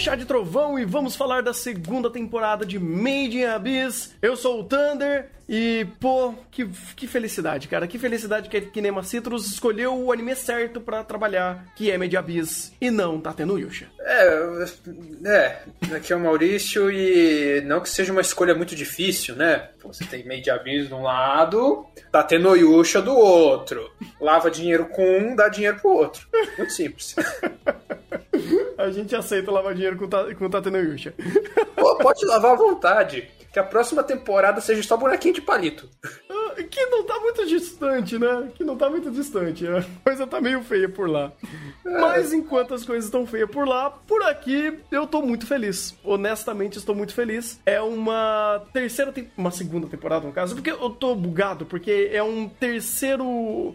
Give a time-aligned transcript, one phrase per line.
[0.00, 4.16] Chá de Trovão e vamos falar da segunda temporada de Made in Abyss.
[4.22, 7.86] Eu sou o Thunder e, pô, que, que felicidade, cara.
[7.86, 12.16] Que felicidade que a Kinema Citrus escolheu o anime certo para trabalhar, que é Made
[12.16, 13.88] in Abyss, e não tá tendo Yusha.
[14.00, 14.64] É,
[15.26, 15.62] é,
[15.94, 19.68] aqui é o Maurício e não que seja uma escolha muito difícil, né?
[19.84, 23.92] Você tem Made in Abyss de um lado, tá tendo Yusha do outro.
[24.18, 26.26] Lava dinheiro com um, dá dinheiro pro outro.
[26.56, 27.14] Muito simples.
[28.78, 31.14] A gente aceita lavar dinheiro com, ta, com Tateno Yusha.
[31.76, 33.28] Pô, pode lavar à vontade.
[33.52, 35.88] Que a próxima temporada seja só bonequinho de palito.
[36.70, 38.50] Que não tá muito distante, né?
[38.54, 39.66] Que não tá muito distante.
[39.66, 41.32] A coisa tá meio feia por lá.
[41.84, 45.96] Mas enquanto as coisas estão feias por lá, por aqui eu tô muito feliz.
[46.04, 47.60] Honestamente, estou muito feliz.
[47.64, 52.48] É uma terceira, uma segunda temporada, no caso, porque eu tô bugado, porque é um
[52.48, 53.74] terceiro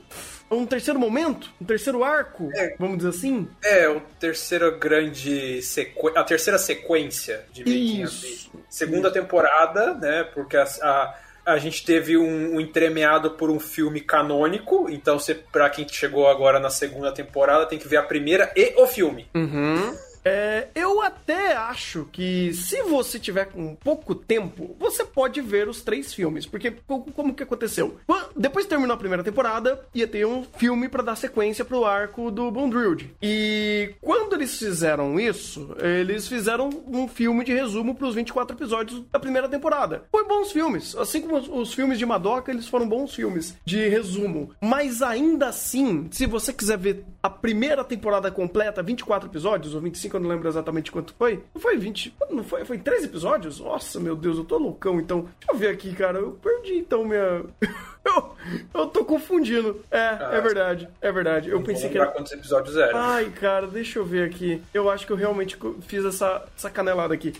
[0.50, 3.48] um terceiro momento, um terceiro arco, é, vamos dizer assim.
[3.64, 6.16] É, o terceiro grande sequ...
[6.16, 8.52] a terceira sequência de Isso.
[8.70, 10.24] Segunda temporada, né?
[10.24, 11.16] Porque a, a,
[11.46, 16.28] a gente teve um, um, entremeado por um filme canônico, então você, pra quem chegou
[16.28, 19.28] agora na segunda temporada, tem que ver a primeira e o filme.
[19.36, 19.96] Uhum.
[20.26, 25.84] É, eu até acho que se você tiver com pouco tempo, você pode ver os
[25.84, 26.48] três filmes.
[26.48, 27.98] Porque como que aconteceu?
[28.36, 32.32] Depois que terminou a primeira temporada, ia ter um filme para dar sequência pro arco
[32.32, 33.14] do Bondrilled.
[33.22, 39.20] E quando eles fizeram isso, eles fizeram um filme de resumo pros 24 episódios da
[39.20, 40.06] primeira temporada.
[40.12, 40.96] Foi bons filmes.
[40.96, 44.52] Assim como os filmes de Madoka, eles foram bons filmes de resumo.
[44.60, 50.15] Mas ainda assim, se você quiser ver a primeira temporada completa, 24 episódios ou 25
[50.16, 51.44] que eu não lembro exatamente quanto foi.
[51.54, 52.16] Não foi 20?
[52.30, 52.64] Não foi?
[52.64, 53.60] Foi 13 episódios?
[53.60, 55.28] Nossa, meu Deus, eu tô loucão então.
[55.40, 56.20] Deixa eu ver aqui, cara.
[56.20, 57.44] Eu perdi então minha.
[58.06, 58.36] eu,
[58.74, 59.82] eu tô confundindo.
[59.92, 60.88] É, ah, é verdade.
[61.02, 61.50] É verdade.
[61.50, 62.08] Eu pensei que era.
[62.08, 62.98] quantos episódios eram.
[62.98, 64.62] Ai, cara, deixa eu ver aqui.
[64.74, 67.34] Eu acho que eu realmente fiz essa, essa canelada aqui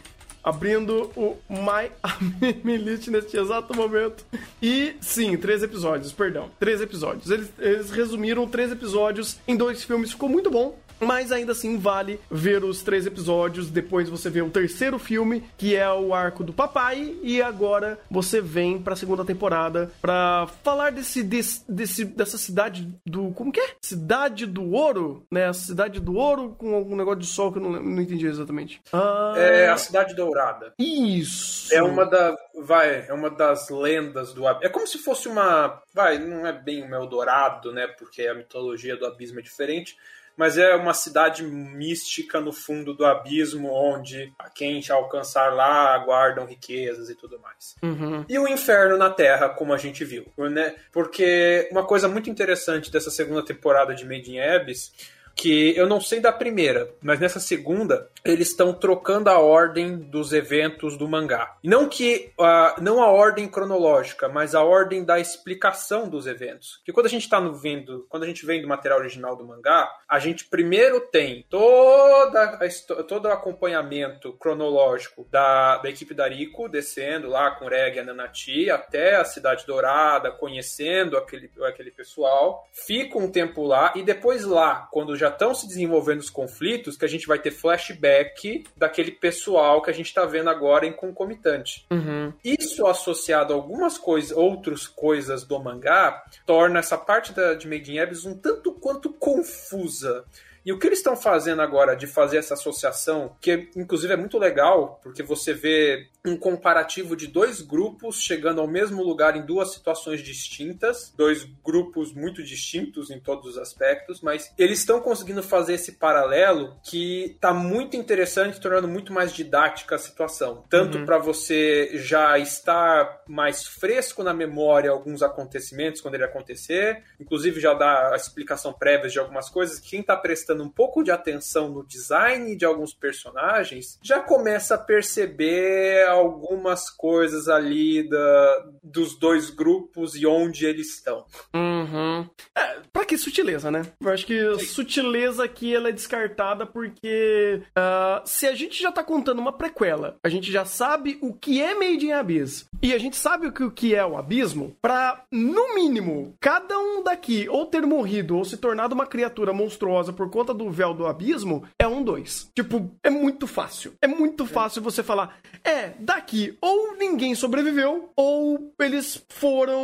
[0.46, 4.24] abrindo o My Anime List neste exato momento.
[4.62, 6.52] E sim, três episódios, perdão.
[6.60, 7.32] Três episódios.
[7.32, 10.78] Eles, eles resumiram três episódios em dois filmes, ficou muito bom.
[11.00, 13.70] Mas ainda assim vale ver os três episódios.
[13.70, 17.16] Depois você vê o terceiro filme, que é o arco do papai.
[17.22, 23.32] E agora você vem pra segunda temporada pra falar desse, desse, desse dessa cidade do.
[23.32, 23.70] Como que é?
[23.82, 25.26] Cidade do Ouro?
[25.30, 25.48] Né?
[25.48, 28.82] A cidade do Ouro com algum negócio de sol que eu não, não entendi exatamente.
[28.94, 29.34] Ah...
[29.36, 30.74] É a Cidade Dourada.
[30.78, 31.74] Isso.
[31.74, 32.36] É uma da.
[32.62, 35.82] Vai, é uma das lendas do É como se fosse uma.
[35.94, 37.88] Vai, não é bem um Eldorado, né?
[37.88, 39.96] Porque a mitologia do abismo é diferente
[40.38, 47.10] mas é uma cidade mística no fundo do abismo, onde quem alcançar lá aguardam riquezas
[47.10, 47.76] e tudo mais.
[47.82, 48.26] Uhum.
[48.28, 50.76] E o inferno na Terra, como a gente viu, né?
[50.92, 54.92] Porque uma coisa muito interessante dessa segunda temporada de Made in Abyss
[55.36, 60.34] que eu não sei da primeira, mas nessa segunda eles estão trocando a ordem dos
[60.34, 61.58] eventos do mangá.
[61.64, 66.82] Não que uh, não a ordem cronológica, mas a ordem da explicação dos eventos.
[66.84, 69.92] Que quando a gente está vendo, quando a gente vem do material original do mangá,
[70.10, 76.68] a gente primeiro tem toda a, todo o acompanhamento cronológico da, da equipe da Rico
[76.68, 82.68] descendo lá com Reg e a Nanati até a Cidade Dourada, conhecendo aquele, aquele pessoal,
[82.72, 86.96] fica um tempo lá e depois lá, quando já já estão se desenvolvendo os conflitos,
[86.96, 90.94] que a gente vai ter flashback daquele pessoal que a gente está vendo agora em
[90.94, 91.86] concomitante.
[91.90, 92.32] Uhum.
[92.44, 97.92] Isso associado a algumas coisas, outras coisas do mangá, torna essa parte da, de Made
[97.92, 100.26] in Abyss um tanto quanto confusa.
[100.66, 104.38] E o que eles estão fazendo agora de fazer essa associação, que inclusive é muito
[104.38, 109.74] legal, porque você vê um comparativo de dois grupos chegando ao mesmo lugar em duas
[109.74, 115.76] situações distintas, dois grupos muito distintos em todos os aspectos, mas eles estão conseguindo fazer
[115.76, 121.06] esse paralelo que está muito interessante, tornando muito mais didática a situação, tanto uhum.
[121.06, 127.74] para você já estar mais fresco na memória alguns acontecimentos quando ele acontecer, inclusive já
[127.74, 131.86] dá a explicação prévia de algumas coisas, quem está prestando um pouco de atenção no
[131.86, 140.16] design de alguns personagens já começa a perceber algumas coisas ali da, dos dois grupos
[140.16, 141.26] e onde eles estão.
[141.54, 142.28] Uhum.
[142.56, 143.84] É, pra que sutileza, né?
[144.02, 148.92] Eu acho que a sutileza aqui ela é descartada porque uh, se a gente já
[148.92, 152.94] tá contando uma prequela, a gente já sabe o que é Made in Abyss e
[152.94, 157.04] a gente sabe o que, o que é o abismo, pra, no mínimo, cada um
[157.04, 160.94] daqui ou ter morrido ou se tornado uma criatura monstruosa por conta conta do véu
[160.94, 162.52] do abismo, é um dois.
[162.54, 163.94] Tipo, é muito fácil.
[164.00, 169.84] É muito fácil você falar, é, daqui, ou ninguém sobreviveu, ou eles foram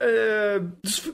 [0.00, 0.62] é,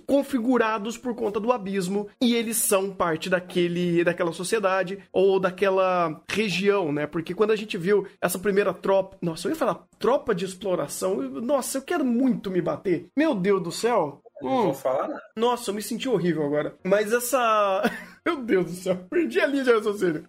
[0.06, 6.92] configurados por conta do abismo e eles são parte daquele, daquela sociedade ou daquela região,
[6.92, 7.06] né?
[7.06, 9.16] Porque quando a gente viu essa primeira tropa.
[9.20, 11.16] Nossa, eu ia falar tropa de exploração.
[11.22, 13.08] Nossa, eu quero muito me bater.
[13.16, 14.22] Meu Deus do céu.
[14.42, 14.62] Não hum.
[14.64, 15.22] vou falar nada.
[15.36, 16.74] Nossa, eu me senti horrível agora.
[16.84, 17.82] Mas essa.
[18.26, 20.24] Meu Deus do céu, perdi a linha de raciocínio.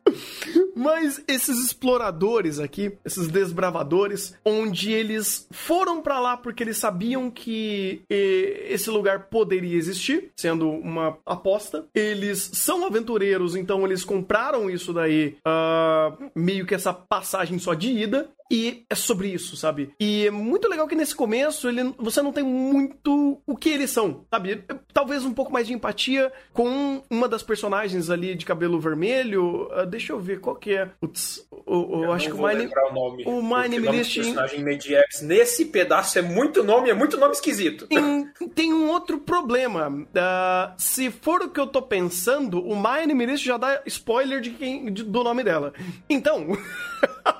[0.75, 8.03] Mas esses exploradores aqui, esses desbravadores, onde eles foram para lá porque eles sabiam que
[8.07, 11.85] esse lugar poderia existir, sendo uma aposta.
[11.95, 17.89] Eles são aventureiros, então eles compraram isso daí, uh, meio que essa passagem só de
[17.89, 18.29] ida.
[18.49, 19.93] E é sobre isso, sabe?
[19.99, 23.91] E é muito legal que nesse começo ele, você não tem muito o que eles
[23.91, 24.63] são, sabe?
[24.93, 29.69] Talvez um pouco mais de empatia com uma das personagens ali de cabelo vermelho.
[29.71, 30.85] Uh, deixa eu ver qual que é.
[30.85, 32.67] Putz, o, o, acho que o Mine.
[32.67, 34.15] O nome, o Mine List.
[34.15, 37.87] personagem Mediex nesse pedaço é muito nome, é muito nome esquisito.
[37.87, 39.89] Tem, tem um outro problema.
[39.89, 44.51] Uh, se for o que eu tô pensando, o Mine List já dá spoiler de
[44.51, 45.73] quem, de, do nome dela.
[46.09, 46.47] Então.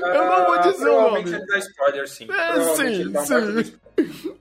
[0.00, 1.30] Eu não vou dizer o nome.
[1.30, 2.28] Ele dá spoiler, sim.
[2.30, 3.80] É, sim, sim.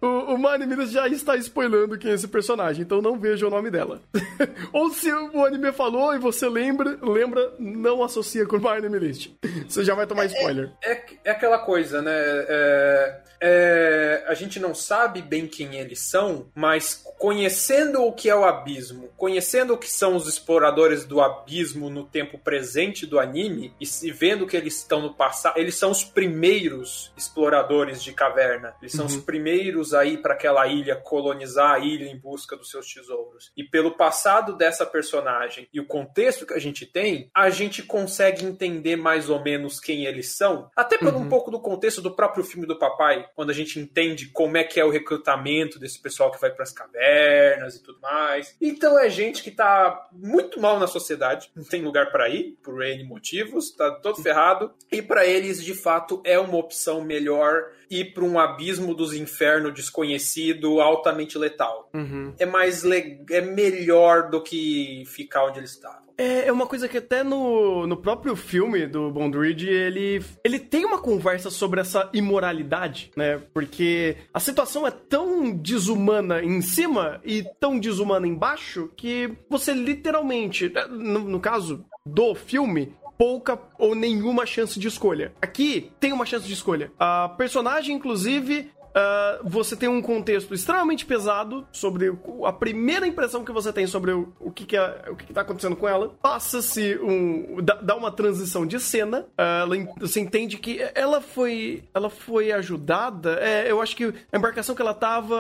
[0.02, 3.50] O, o Mani Minas já está spoilando quem é esse personagem, então não veja o
[3.50, 4.02] nome dela.
[4.72, 9.32] Ou se o anime falou e você lembra, lembra, não associa com o Mani List.
[9.68, 10.72] Você já vai tomar é, spoiler.
[10.82, 12.14] É, é, é aquela coisa, né?
[12.14, 18.36] É, é, a gente não sabe bem quem eles são, mas conhecendo o que é
[18.36, 23.74] o abismo, conhecendo o que são os exploradores do abismo no tempo presente do anime,
[23.80, 28.74] e se vendo que eles estão no passado, eles são os primeiros exploradores de caverna.
[28.82, 29.12] Eles são uhum.
[29.12, 33.52] os primeiros a ir para aquela ilha, colonizar a ilha em busca dos seus tesouros.
[33.56, 38.46] E pelo passado dessa personagem e o contexto que a gente tem, a gente consegue
[38.46, 41.22] entender mais ou menos quem eles são, até por uhum.
[41.22, 44.64] um pouco do contexto do próprio filme do papai, quando a gente entende como é
[44.64, 48.56] que é o recrutamento desse pessoal que vai para as cavernas e tudo mais.
[48.62, 52.84] Então é gente que tá muito mal na sociedade, não tem lugar para ir, por
[52.84, 58.14] N motivos, tá todo ferrado, e para eles de fato é uma opção melhor ir
[58.14, 61.90] para um abismo dos infernos desconhecido, altamente letal.
[61.94, 62.34] Uhum.
[62.38, 63.24] É mais le...
[63.32, 66.10] é melhor do que ficar onde eles estavam.
[66.20, 70.84] É, é uma coisa que até no, no próprio filme do Bondridge, ele, ele tem
[70.84, 73.42] uma conversa sobre essa imoralidade, né?
[73.54, 80.70] Porque a situação é tão desumana em cima e tão desumana embaixo que você literalmente,
[80.90, 85.34] no, no caso do filme, pouca ou nenhuma chance de escolha.
[85.42, 86.90] Aqui tem uma chance de escolha.
[86.98, 92.12] A personagem, inclusive, Uh, você tem um contexto extremamente pesado sobre
[92.46, 95.34] a primeira impressão que você tem sobre o, o que, que, é, o que, que
[95.34, 96.10] tá acontecendo com ela.
[96.22, 97.62] Passa-se um.
[97.62, 99.22] dá, dá, uma transição de cena.
[99.38, 101.84] Uh, ela, você entende que ela foi.
[101.94, 103.40] Ela foi ajudada.
[103.42, 105.38] É, eu acho que a embarcação que ela tava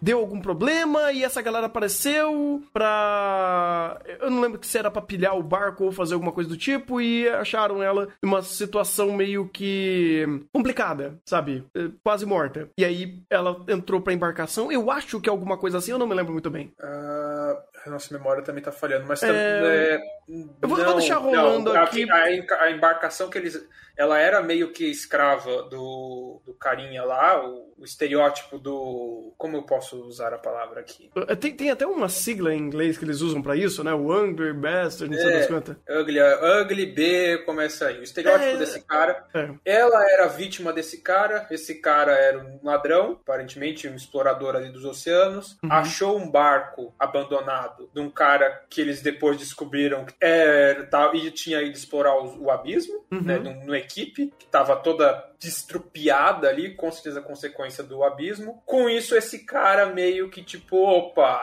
[0.00, 4.00] deu algum problema e essa galera apareceu pra.
[4.20, 7.00] Eu não lembro se era pra pilhar o barco ou fazer alguma coisa do tipo
[7.00, 11.64] e acharam ela em uma situação meio que complicada, sabe?
[11.74, 12.65] É, quase morta.
[12.76, 14.70] E aí ela entrou pra embarcação.
[14.70, 16.72] Eu acho que é alguma coisa assim, eu não me lembro muito bem.
[16.80, 19.30] Uh, nossa memória também tá falhando, mas é...
[19.30, 20.00] é...
[20.60, 22.08] Eu vou, não, vou deixar rolando não, aqui.
[22.10, 22.24] A,
[22.62, 23.64] a, embarcação que eles.
[23.96, 29.34] Ela era meio que escrava do, do carinha lá, o, o estereótipo do.
[29.36, 31.10] Como eu posso usar a palavra aqui?
[31.28, 33.92] É, tem, tem até uma sigla em inglês que eles usam para isso, né?
[33.92, 35.76] O Ugly Bastard, não sei é, das quantas.
[35.88, 37.98] Ugly, ugly B começa aí.
[37.98, 39.24] O estereótipo é, desse cara.
[39.34, 39.50] É.
[39.64, 44.84] Ela era vítima desse cara, esse cara era um ladrão, aparentemente um explorador ali dos
[44.84, 45.58] oceanos.
[45.62, 45.72] Uhum.
[45.72, 51.30] Achou um barco abandonado de um cara que eles depois descobriram que é, tá, e
[51.30, 53.22] tinha ido explorar o, o abismo, uhum.
[53.22, 53.38] né?
[53.38, 58.62] Numa equipe que tava toda destrupiada ali, com certeza consequência do abismo.
[58.64, 61.40] Com isso, esse cara meio que tipo, opa,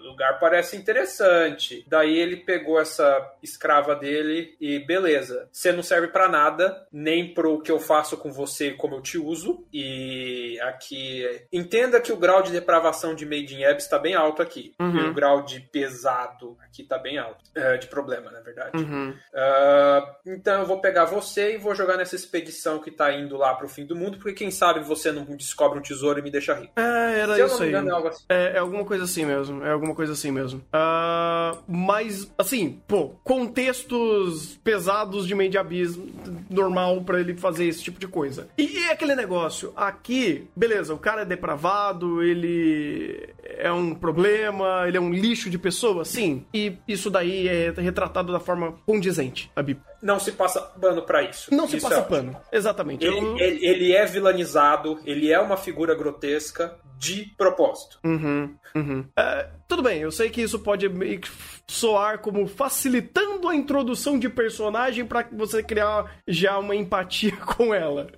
[0.00, 1.84] lugar parece interessante.
[1.86, 5.48] Daí ele pegou essa escrava dele e beleza.
[5.52, 9.18] Você não serve para nada, nem pro que eu faço com você como eu te
[9.18, 9.66] uso.
[9.72, 14.42] E aqui entenda que o grau de depravação de Made in Abyss está bem alto
[14.42, 14.74] aqui.
[14.80, 14.96] Uhum.
[14.96, 17.44] E o grau de pesado aqui tá bem alto.
[17.54, 18.76] É, de problema, na verdade.
[18.76, 19.10] Uhum.
[19.10, 23.54] Uh, então eu vou pegar você e vou jogar nessa expedição que tá indo lá
[23.54, 26.54] pro fim do mundo, porque quem sabe você não descobre um tesouro e me deixa
[26.54, 26.72] rico.
[26.76, 27.68] É, era Se isso aí.
[27.70, 28.24] Engano, é, assim.
[28.28, 29.64] é, é alguma coisa assim mesmo.
[29.64, 30.60] É alguma coisa assim mesmo.
[30.72, 36.08] Uh, mas, assim, pô, contextos pesados de meio de abismo
[36.50, 38.48] normal para ele fazer esse tipo de coisa.
[38.56, 44.96] E, e aquele negócio, aqui, beleza, o cara é depravado, ele é um problema, ele
[44.98, 46.44] é um lixo de pessoa, sim.
[46.52, 49.86] E isso daí é retratado da forma condizente, a Bíblia.
[50.02, 51.52] Não se passa pano para isso.
[51.54, 52.04] Não se isso passa é...
[52.04, 53.04] pano, exatamente.
[53.04, 57.98] Ele, Eu- ele, ele é vilanizado, ele é uma figura grotesca de propósito.
[58.04, 59.04] Uhum, uhum.
[59.16, 61.30] É, tudo bem, eu sei que isso pode meio que
[61.70, 68.08] soar como facilitando a introdução de personagem pra você criar já uma empatia com ela.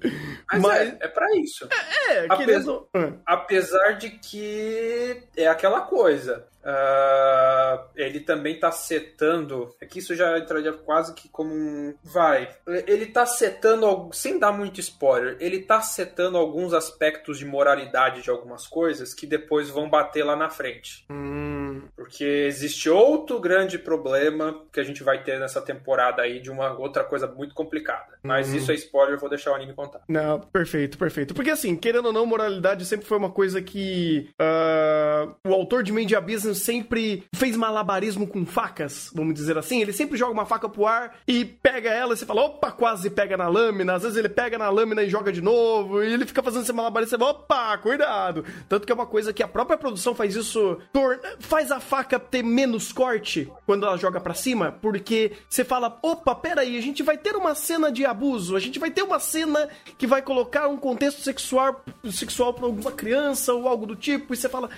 [0.52, 1.68] Mas, Mas, é, é para isso.
[2.08, 2.88] é, apesar- querendo.
[2.94, 6.46] Ah, Apesar de que é aquela coisa.
[6.64, 9.74] ah, ele também tá setando.
[9.80, 11.94] É que isso já entraria quase que como um.
[12.04, 12.48] Vai.
[12.86, 18.30] Ele tá setando, sem dar muito spoiler, ele tá setando alguns aspectos de moralidade de
[18.30, 21.04] algumas coisas que depois vão bater lá na frente.
[21.10, 21.59] hum,
[21.96, 26.72] Porque existe outro grande problema que a gente vai ter nessa temporada aí de uma
[26.78, 28.18] outra coisa muito complicada.
[28.22, 28.56] Mas Uhum.
[28.56, 30.00] isso é spoiler, eu vou deixar o anime contar.
[30.08, 31.34] Não, perfeito, perfeito.
[31.34, 35.92] Porque assim, querendo ou não, moralidade sempre foi uma coisa que ah, o autor de
[35.92, 39.80] Media Business sempre fez malabarismo com facas, vamos dizer assim.
[39.80, 43.10] Ele sempre joga uma faca pro ar e pega ela e você fala, opa, quase
[43.10, 43.94] pega na lâmina.
[43.94, 46.02] Às vezes ele pega na lâmina e joga de novo.
[46.02, 48.44] E ele fica fazendo esse malabarismo e você fala, opa, cuidado.
[48.68, 51.20] Tanto que é uma coisa que a própria produção faz isso, tor-
[51.70, 56.34] faz a faca ter menos corte quando ela joga pra cima, porque você fala, opa,
[56.34, 59.68] peraí, a gente vai ter uma cena de abuso, a gente vai ter uma cena
[59.96, 64.36] que vai colocar um contexto sexual, sexual pra alguma criança ou algo do tipo, e
[64.36, 64.68] você fala,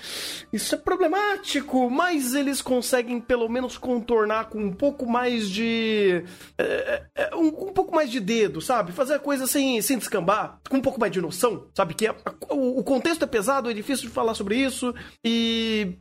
[0.53, 6.25] isso é problemático, mas eles conseguem pelo menos contornar com um pouco mais de.
[6.59, 8.93] é, é, um, um pouco mais de dedo, sabe?
[8.93, 11.95] Fazer a coisa sem, sem descambar, com um pouco mais de noção, sabe?
[11.95, 14.95] Que a- a- o, o contexto é pesado, é difícil de falar sobre isso,
[15.25, 15.95] e,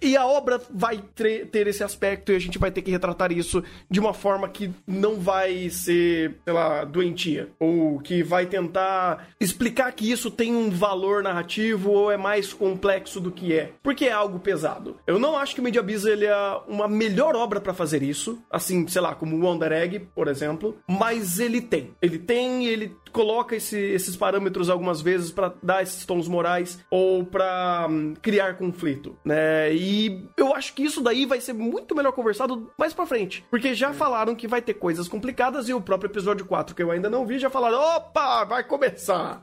[0.00, 3.62] e a obra vai ter esse aspecto e a gente vai ter que retratar isso
[3.90, 9.92] de uma forma que não vai ser, sei lá, doentia, ou que vai tentar explicar
[9.92, 14.12] que isso tem um valor narrativo ou é mais complexo do que é, porque é
[14.12, 14.96] algo pesado.
[15.06, 16.36] Eu não acho que o Media Biz ele é
[16.68, 20.76] uma melhor obra pra fazer isso, assim, sei lá, como o Wonder Egg, por exemplo,
[20.88, 21.90] mas ele tem.
[22.00, 27.24] Ele tem, ele coloca esse- esses parâmetros algumas vezes pra dar esses tons morais ou
[27.24, 29.72] pra hum, criar conflito, né?
[29.74, 33.74] E eu acho que isso daí vai ser muito melhor conversado mais pra frente, porque
[33.74, 37.08] já falaram que vai ter coisas complicadas e o próprio episódio 4 que eu ainda
[37.10, 39.42] não vi já falaram, opa, vai começar.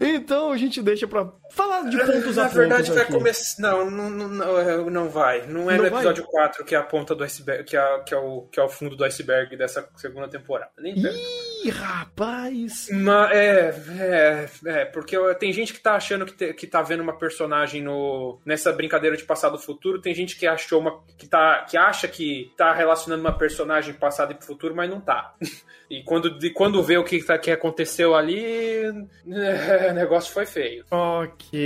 [0.00, 3.62] Então a gente deixa pra falar de pontos Na a pontos verdade, vai começar.
[3.62, 5.46] Não, não, não, não, é, não vai.
[5.46, 6.00] Não é Não no vai?
[6.00, 8.62] episódio 4 que é a ponta do iceberg, que é, que é, o, que é
[8.62, 10.70] o fundo do iceberg dessa segunda temporada.
[10.78, 11.16] Nem tanto.
[11.64, 12.88] Ih, rapaz.
[12.92, 17.02] Mas, é, é, é, porque tem gente que tá achando que, te- que tá vendo
[17.02, 21.00] uma personagem no, nessa brincadeira de passado e futuro, tem gente que achou uma.
[21.18, 25.34] que, tá, que acha que tá relacionando uma personagem passado e futuro, mas não tá.
[25.88, 28.82] E quando, de, quando vê o que, tá, que aconteceu ali,
[29.24, 30.84] o negócio foi feio.
[30.90, 31.56] Ok,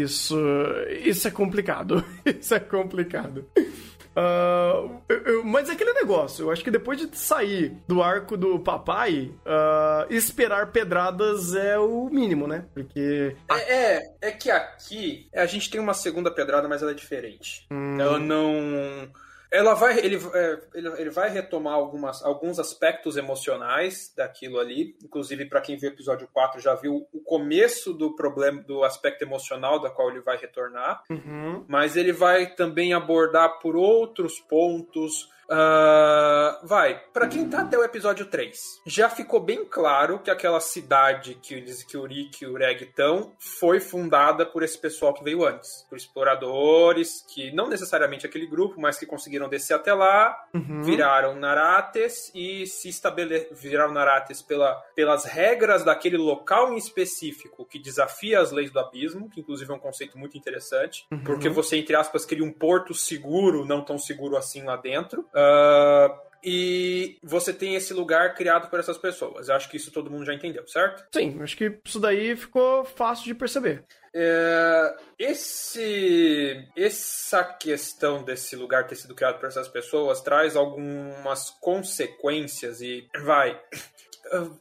[0.00, 0.38] isso.
[1.04, 2.04] Isso é complicado.
[2.24, 3.50] Isso é complicado.
[4.20, 8.36] Ah, eu- eu- mas é aquele negócio, eu acho que depois de sair do arco
[8.36, 12.64] do papai, ah, esperar pedradas é o mínimo, né?
[12.74, 13.36] Porque.
[13.48, 17.64] É, é, é que aqui a gente tem uma segunda pedrada, mas ela é diferente.
[17.70, 18.00] Hum.
[18.00, 19.08] Ela não.
[19.50, 24.96] Ela vai, ele, é, ele, ele vai retomar algumas, alguns aspectos emocionais daquilo ali.
[25.02, 29.22] Inclusive, para quem viu o episódio 4, já viu o começo do problema, do aspecto
[29.22, 31.02] emocional da qual ele vai retornar.
[31.10, 31.64] Uhum.
[31.66, 35.30] Mas ele vai também abordar por outros pontos.
[35.50, 40.60] Ah, vai, para quem tá até o episódio 3, já ficou bem claro que aquela
[40.60, 45.14] cidade que, eles, que o Rick e o Reg estão foi fundada por esse pessoal
[45.14, 45.86] que veio antes.
[45.88, 50.82] Por exploradores, que não necessariamente aquele grupo, mas que conseguiram descer até lá, Uhum.
[50.82, 53.48] viraram Narates e se estabele...
[53.52, 54.74] viraram Narates pela...
[54.94, 59.74] pelas regras daquele local em específico que desafia as leis do abismo, que inclusive é
[59.74, 61.22] um conceito muito interessante, Uhum.
[61.24, 65.26] porque você, entre aspas, cria um porto seguro, não tão seguro assim lá dentro.
[65.38, 69.48] Ah, e você tem esse lugar criado por essas pessoas.
[69.48, 71.04] Eu acho que isso todo mundo já entendeu, certo?
[71.12, 73.84] Sim, acho que isso daí ficou fácil de perceber.
[74.14, 82.80] É, esse, essa questão desse lugar ter sido criado por essas pessoas traz algumas consequências
[82.80, 83.60] e vai.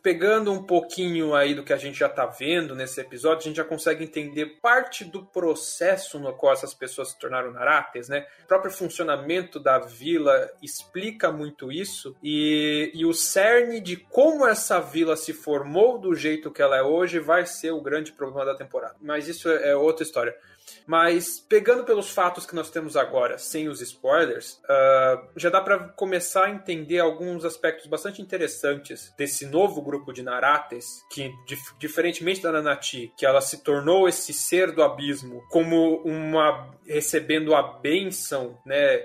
[0.02, 3.58] Pegando um pouquinho aí do que a gente já tá vendo nesse episódio, a gente
[3.58, 8.26] já consegue entender parte do processo no qual essas pessoas se tornaram Narates, né?
[8.44, 14.80] O próprio funcionamento da vila explica muito isso e, e o cerne de como essa
[14.80, 18.56] vila se formou do jeito que ela é hoje vai ser o grande problema da
[18.56, 18.96] temporada.
[19.02, 20.36] Mas isso é outra história.
[20.88, 25.80] Mas pegando pelos fatos que nós temos agora, sem os spoilers, uh, já dá para
[25.90, 32.42] começar a entender alguns aspectos bastante interessantes desse novo grupo de Narates, que dif diferentemente
[32.42, 38.58] da Nanati, que ela se tornou esse ser do abismo como uma recebendo a bênção,
[38.66, 39.04] né,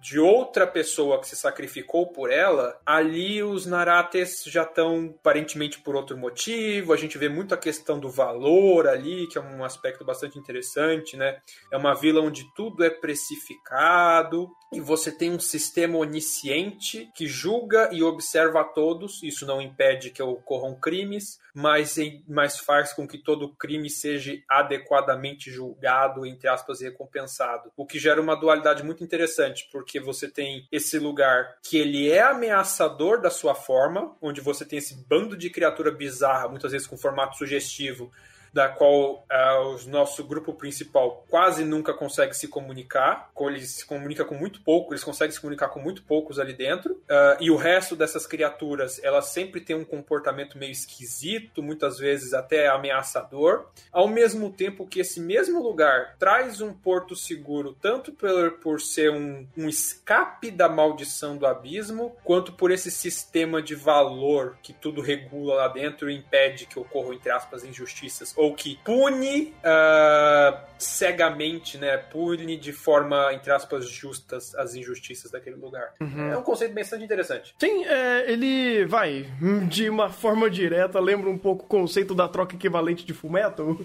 [0.00, 5.94] de outra pessoa que se sacrificou por ela, ali os Narates já estão aparentemente por
[5.94, 6.92] outro motivo.
[6.92, 11.17] A gente vê muito a questão do valor ali, que é um aspecto bastante interessante,
[11.18, 11.40] né?
[11.70, 17.88] É uma vila onde tudo é precificado e você tem um sistema onisciente que julga
[17.92, 19.22] e observa a todos.
[19.22, 21.96] Isso não impede que ocorram crimes, mas,
[22.28, 27.72] mas faz com que todo crime seja adequadamente julgado, entre aspas, recompensado.
[27.76, 32.20] O que gera uma dualidade muito interessante, porque você tem esse lugar que ele é
[32.20, 36.96] ameaçador da sua forma, onde você tem esse bando de criatura bizarra, muitas vezes com
[36.96, 38.12] formato sugestivo,
[38.52, 44.24] da qual uh, o nosso grupo principal quase nunca consegue se comunicar, eles se comunica
[44.24, 47.56] com muito pouco, eles conseguem se comunicar com muito poucos ali dentro, uh, e o
[47.56, 54.08] resto dessas criaturas, elas sempre têm um comportamento meio esquisito, muitas vezes até ameaçador, ao
[54.08, 59.46] mesmo tempo que esse mesmo lugar traz um porto seguro, tanto por, por ser um,
[59.56, 65.54] um escape da maldição do abismo, quanto por esse sistema de valor que tudo regula
[65.54, 71.96] lá dentro e impede que ocorram, entre aspas, injustiças ou que pune uh, cegamente, né?
[71.96, 75.92] Pune de forma, entre aspas, justas as injustiças daquele lugar.
[76.00, 76.30] Uhum.
[76.30, 77.52] É um conceito bastante interessante.
[77.58, 79.26] Sim, é, ele vai
[79.68, 83.76] de uma forma direta, lembra um pouco o conceito da troca equivalente de Fullmetal,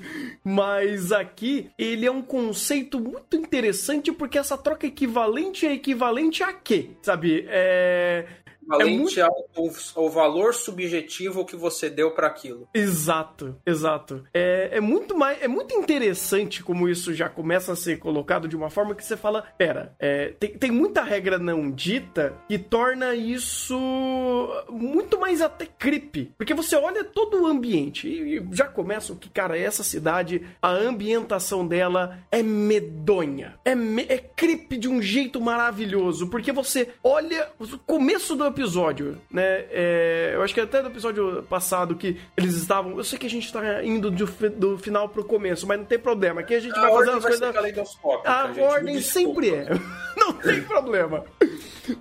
[0.43, 6.53] mas aqui ele é um conceito muito interessante porque essa troca equivalente é equivalente a
[6.53, 6.91] quê?
[7.01, 7.47] Sabe?
[7.49, 9.91] É equivalente é muito...
[9.95, 12.67] ao, ao, valor subjetivo que você deu para aquilo.
[12.73, 14.23] Exato, exato.
[14.33, 18.55] É, é muito mais, é muito interessante como isso já começa a ser colocado de
[18.55, 23.15] uma forma que você fala, pera, é, tem, tem muita regra não dita que torna
[23.15, 23.77] isso
[24.69, 29.29] muito mais até creepy, porque você olha todo o ambiente e já começa o que,
[29.29, 35.41] cara, essa cidade, a ambientação dela é medonha, é, me, é creepy de um jeito
[35.41, 39.65] maravilhoso, porque você olha o começo do episódio, né?
[39.69, 42.97] É, eu acho que até do episódio passado que eles estavam.
[42.97, 45.99] Eu sei que a gente tá indo do, do final pro começo, mas não tem
[45.99, 46.41] problema.
[46.41, 47.99] Aqui a gente a vai fazer as coisas.
[48.25, 49.67] A, a ordem sempre é.
[50.15, 51.25] não tem problema.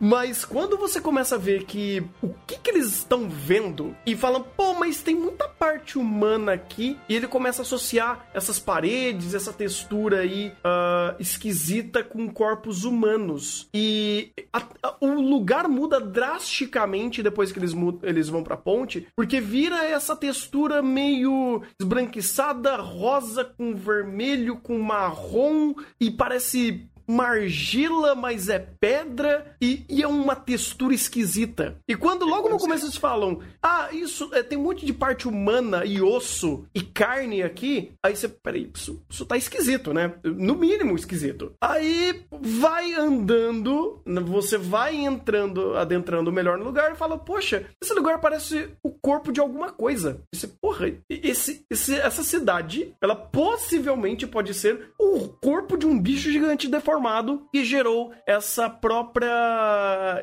[0.00, 4.42] Mas quando você começa a ver que o que, que eles estão vendo e falam,
[4.42, 9.52] pô, mas tem muita parte humana aqui, e ele começa a associar essas paredes, essa
[9.52, 13.68] textura aí uh, esquisita com corpos humanos.
[13.74, 19.40] E a, a, o lugar muda drasticamente depois que eles, eles vão pra ponte, porque
[19.40, 28.58] vira essa textura meio esbranquiçada, rosa com vermelho, com marrom, e parece margila, mas é
[28.58, 31.76] pedra e, e, é uma textura esquisita.
[31.86, 35.28] E quando logo no começo eles falam, ah, isso é, tem um monte de parte
[35.28, 40.14] humana e osso e carne aqui, aí você, peraí, isso, isso tá esquisito, né?
[40.24, 41.52] No mínimo esquisito.
[41.60, 48.20] Aí vai andando, você vai entrando, adentrando melhor no lugar e fala, poxa, esse lugar
[48.20, 50.22] parece o corpo de alguma coisa.
[50.34, 56.30] Você, porra, esse, esse, essa cidade, ela possivelmente pode ser o corpo de um bicho
[56.30, 60.22] gigante deformado formado e gerou essa própria.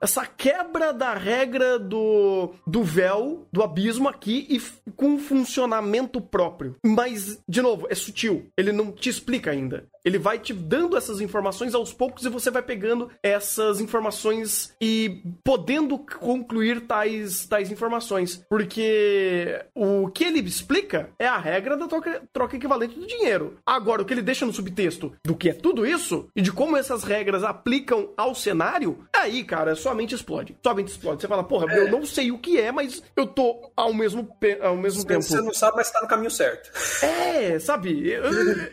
[0.00, 4.60] essa quebra da regra do, do véu, do abismo aqui e
[4.96, 6.76] com um funcionamento próprio.
[6.84, 8.50] Mas, de novo, é sutil.
[8.56, 9.86] Ele não te explica ainda.
[10.04, 15.22] Ele vai te dando essas informações aos poucos e você vai pegando essas informações e
[15.42, 18.44] podendo concluir tais, tais informações.
[18.50, 23.56] Porque o que ele explica é a regra da troca, troca equivalente do dinheiro.
[23.64, 26.76] Agora, o que ele deixa no subtexto do que é tudo isso e de como
[26.76, 30.56] essas regras aplicam ao cenário, aí, cara, sua mente explode.
[30.62, 31.20] Sua mente explode.
[31.20, 31.78] Você fala, porra, é.
[31.80, 34.28] eu não sei o que é, mas eu tô ao mesmo,
[34.60, 35.22] ao mesmo tempo.
[35.22, 36.70] Você não sabe, mas tá no caminho certo.
[37.02, 38.12] É, sabe?
[38.12, 38.20] É,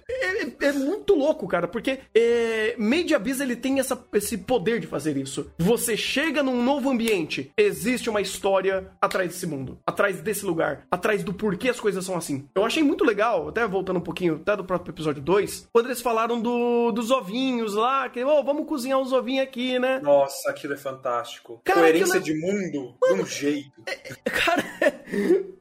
[0.10, 4.88] é, é muito louco, cara, porque é, Made Abyss ele tem essa, esse poder de
[4.88, 5.52] fazer isso.
[5.58, 11.24] Você chega num novo ambiente, existe uma história atrás desse mundo, atrás desse lugar, atrás
[11.24, 12.48] do porquê as coisas são assim.
[12.54, 16.02] Eu achei muito legal, até voltando um pouquinho, até do próprio episódio 2, quando eles
[16.02, 16.51] falaram do,
[16.94, 20.00] dos ovinhos lá, que, oh, vamos cozinhar os ovinhos aqui, né?
[20.00, 21.62] Nossa, aquilo é fantástico.
[21.64, 22.24] Cara, Coerência aquilo...
[22.24, 23.82] de mundo, Mano, de um jeito.
[23.86, 23.96] É,
[24.30, 24.64] cara,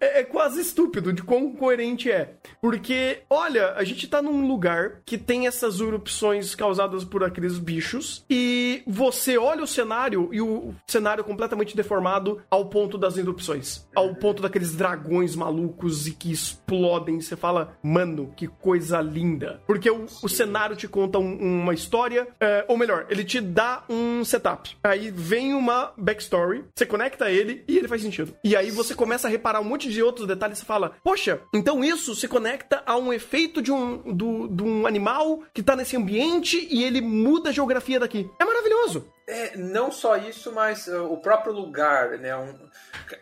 [0.00, 2.34] é, é quase estúpido de quão coerente é.
[2.60, 8.24] Porque, olha, a gente tá num lugar que tem essas erupções causadas por aqueles bichos
[8.28, 13.86] e você olha o cenário e o cenário completamente deformado ao ponto das erupções.
[13.94, 17.20] Ao ponto daqueles dragões malucos e que explodem.
[17.20, 19.60] Você fala, mano, que coisa linda.
[19.66, 23.84] Porque o, o cenário te conta um, uma história, é, ou melhor, ele te dá
[23.88, 24.76] um setup.
[24.82, 28.34] Aí vem uma backstory, você conecta ele e ele faz sentido.
[28.44, 31.82] E aí você começa a reparar um monte de outros detalhes e fala, poxa, então
[31.82, 35.96] isso se conecta a um efeito de um, do, de um animal que tá nesse
[35.96, 38.28] ambiente e ele muda a geografia daqui.
[38.38, 39.06] É maravilhoso.
[39.30, 42.36] É, não só isso, mas uh, o próprio lugar, né?
[42.36, 42.52] Um,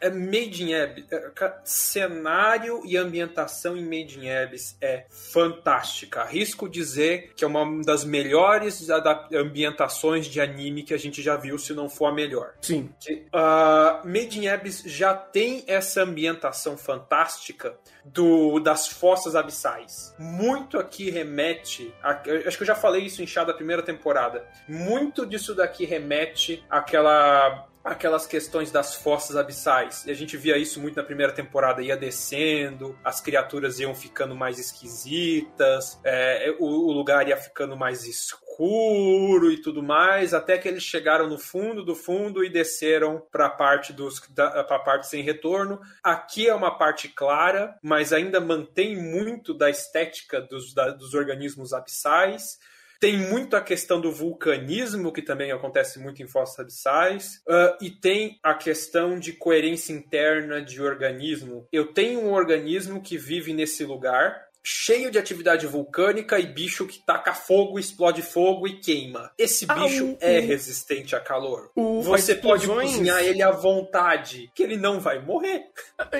[0.01, 1.05] é Made in Abyss.
[1.11, 6.23] É, cenário e ambientação em Made in Abyss é fantástica.
[6.23, 8.89] Arrisco dizer que é uma das melhores
[9.35, 12.55] ambientações de anime que a gente já viu, se não for a melhor.
[12.63, 12.89] Sim.
[13.11, 17.77] Uh, Made in Abyss já tem essa ambientação fantástica
[18.13, 20.15] do, das fossas abissais.
[20.19, 21.93] Muito aqui remete.
[22.03, 24.47] A, acho que eu já falei isso em chá da primeira temporada.
[24.69, 30.05] Muito disso daqui remete àquela aquelas questões das fossas abissais.
[30.05, 34.35] E a gente via isso muito na primeira temporada, ia descendo, as criaturas iam ficando
[34.35, 40.67] mais esquisitas, é, o, o, lugar ia ficando mais escuro e tudo mais, até que
[40.67, 45.07] eles chegaram no fundo do fundo e desceram para a parte dos para a parte
[45.07, 45.81] sem retorno.
[46.03, 51.73] Aqui é uma parte clara, mas ainda mantém muito da estética dos, da, dos organismos
[51.73, 52.59] abissais.
[53.01, 57.91] Tem muito a questão do vulcanismo, que também acontece muito em fossas abissais, uh, e
[57.91, 61.69] tem a questão de coerência interna de organismo.
[61.71, 66.99] Eu tenho um organismo que vive nesse lugar, cheio de atividade vulcânica e bicho que
[66.99, 69.31] taca fogo, explode fogo e queima.
[69.39, 71.71] Esse ah, bicho ah, é resistente a calor.
[71.75, 75.71] O, Você pode cozinhar ele à vontade, que ele não vai morrer.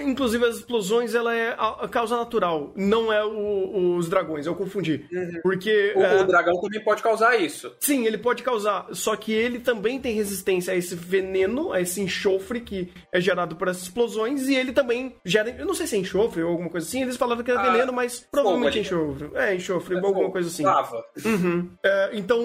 [0.03, 5.07] Inclusive, as explosões ela é a, causa natural, não é o, os dragões, eu confundi.
[5.13, 5.41] Uhum.
[5.43, 5.93] Porque.
[5.95, 6.23] O, é...
[6.23, 7.77] o, dragão também pode causar isso.
[7.81, 8.87] Sim, ele pode causar.
[8.93, 13.57] Só que ele também tem resistência a esse veneno, a esse enxofre que é gerado
[13.57, 15.51] por essas explosões, e ele também gera.
[15.51, 17.71] Eu não sei se é enxofre ou alguma coisa assim, eles falaram que é ah.
[17.71, 19.31] veneno, mas Provavelmente enxofre.
[19.35, 20.65] É, enxofre, é, alguma coisa assim.
[20.65, 21.05] Lava.
[21.25, 21.71] Uhum.
[21.83, 22.43] É, então,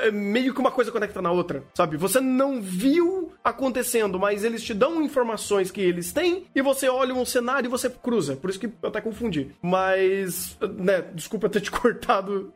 [0.00, 1.96] é meio que uma coisa conecta na outra, sabe?
[1.96, 7.14] Você não viu acontecendo, mas eles te dão informações que eles têm e você olha
[7.14, 8.36] um cenário e você cruza.
[8.36, 9.54] Por isso que eu até confundi.
[9.60, 12.52] Mas, né, desculpa ter te cortado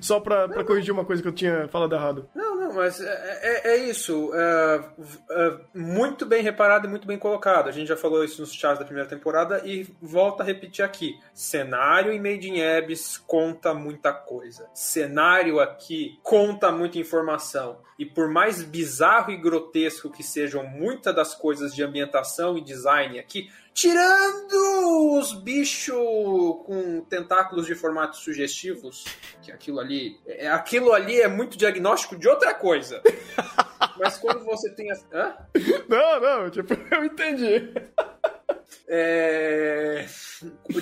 [0.00, 2.28] só pra, pra corrigir uma coisa que eu tinha falado errado.
[2.34, 4.30] Não, não, mas é, é, é isso.
[4.34, 4.84] É,
[5.30, 7.68] é, muito bem reparado e muito bem colocado.
[7.68, 11.18] A gente já falou isso nos chats da primeira temporada e volta a repetir aqui.
[11.32, 14.68] Cenário cenário em Made in Abyss conta muita coisa.
[14.72, 17.78] Cenário aqui conta muita informação.
[17.98, 23.18] E por mais bizarro e grotesco que sejam muitas das coisas de ambientação e design
[23.18, 25.94] aqui, tirando os bichos
[26.64, 29.04] com tentáculos de formatos sugestivos,
[29.42, 33.02] que aquilo ali, é, aquilo ali é muito diagnóstico de outra coisa.
[33.98, 35.06] Mas quando você tem as...
[35.12, 35.36] Hã?
[35.88, 37.70] Não, não, tipo, eu entendi.
[38.88, 40.06] É...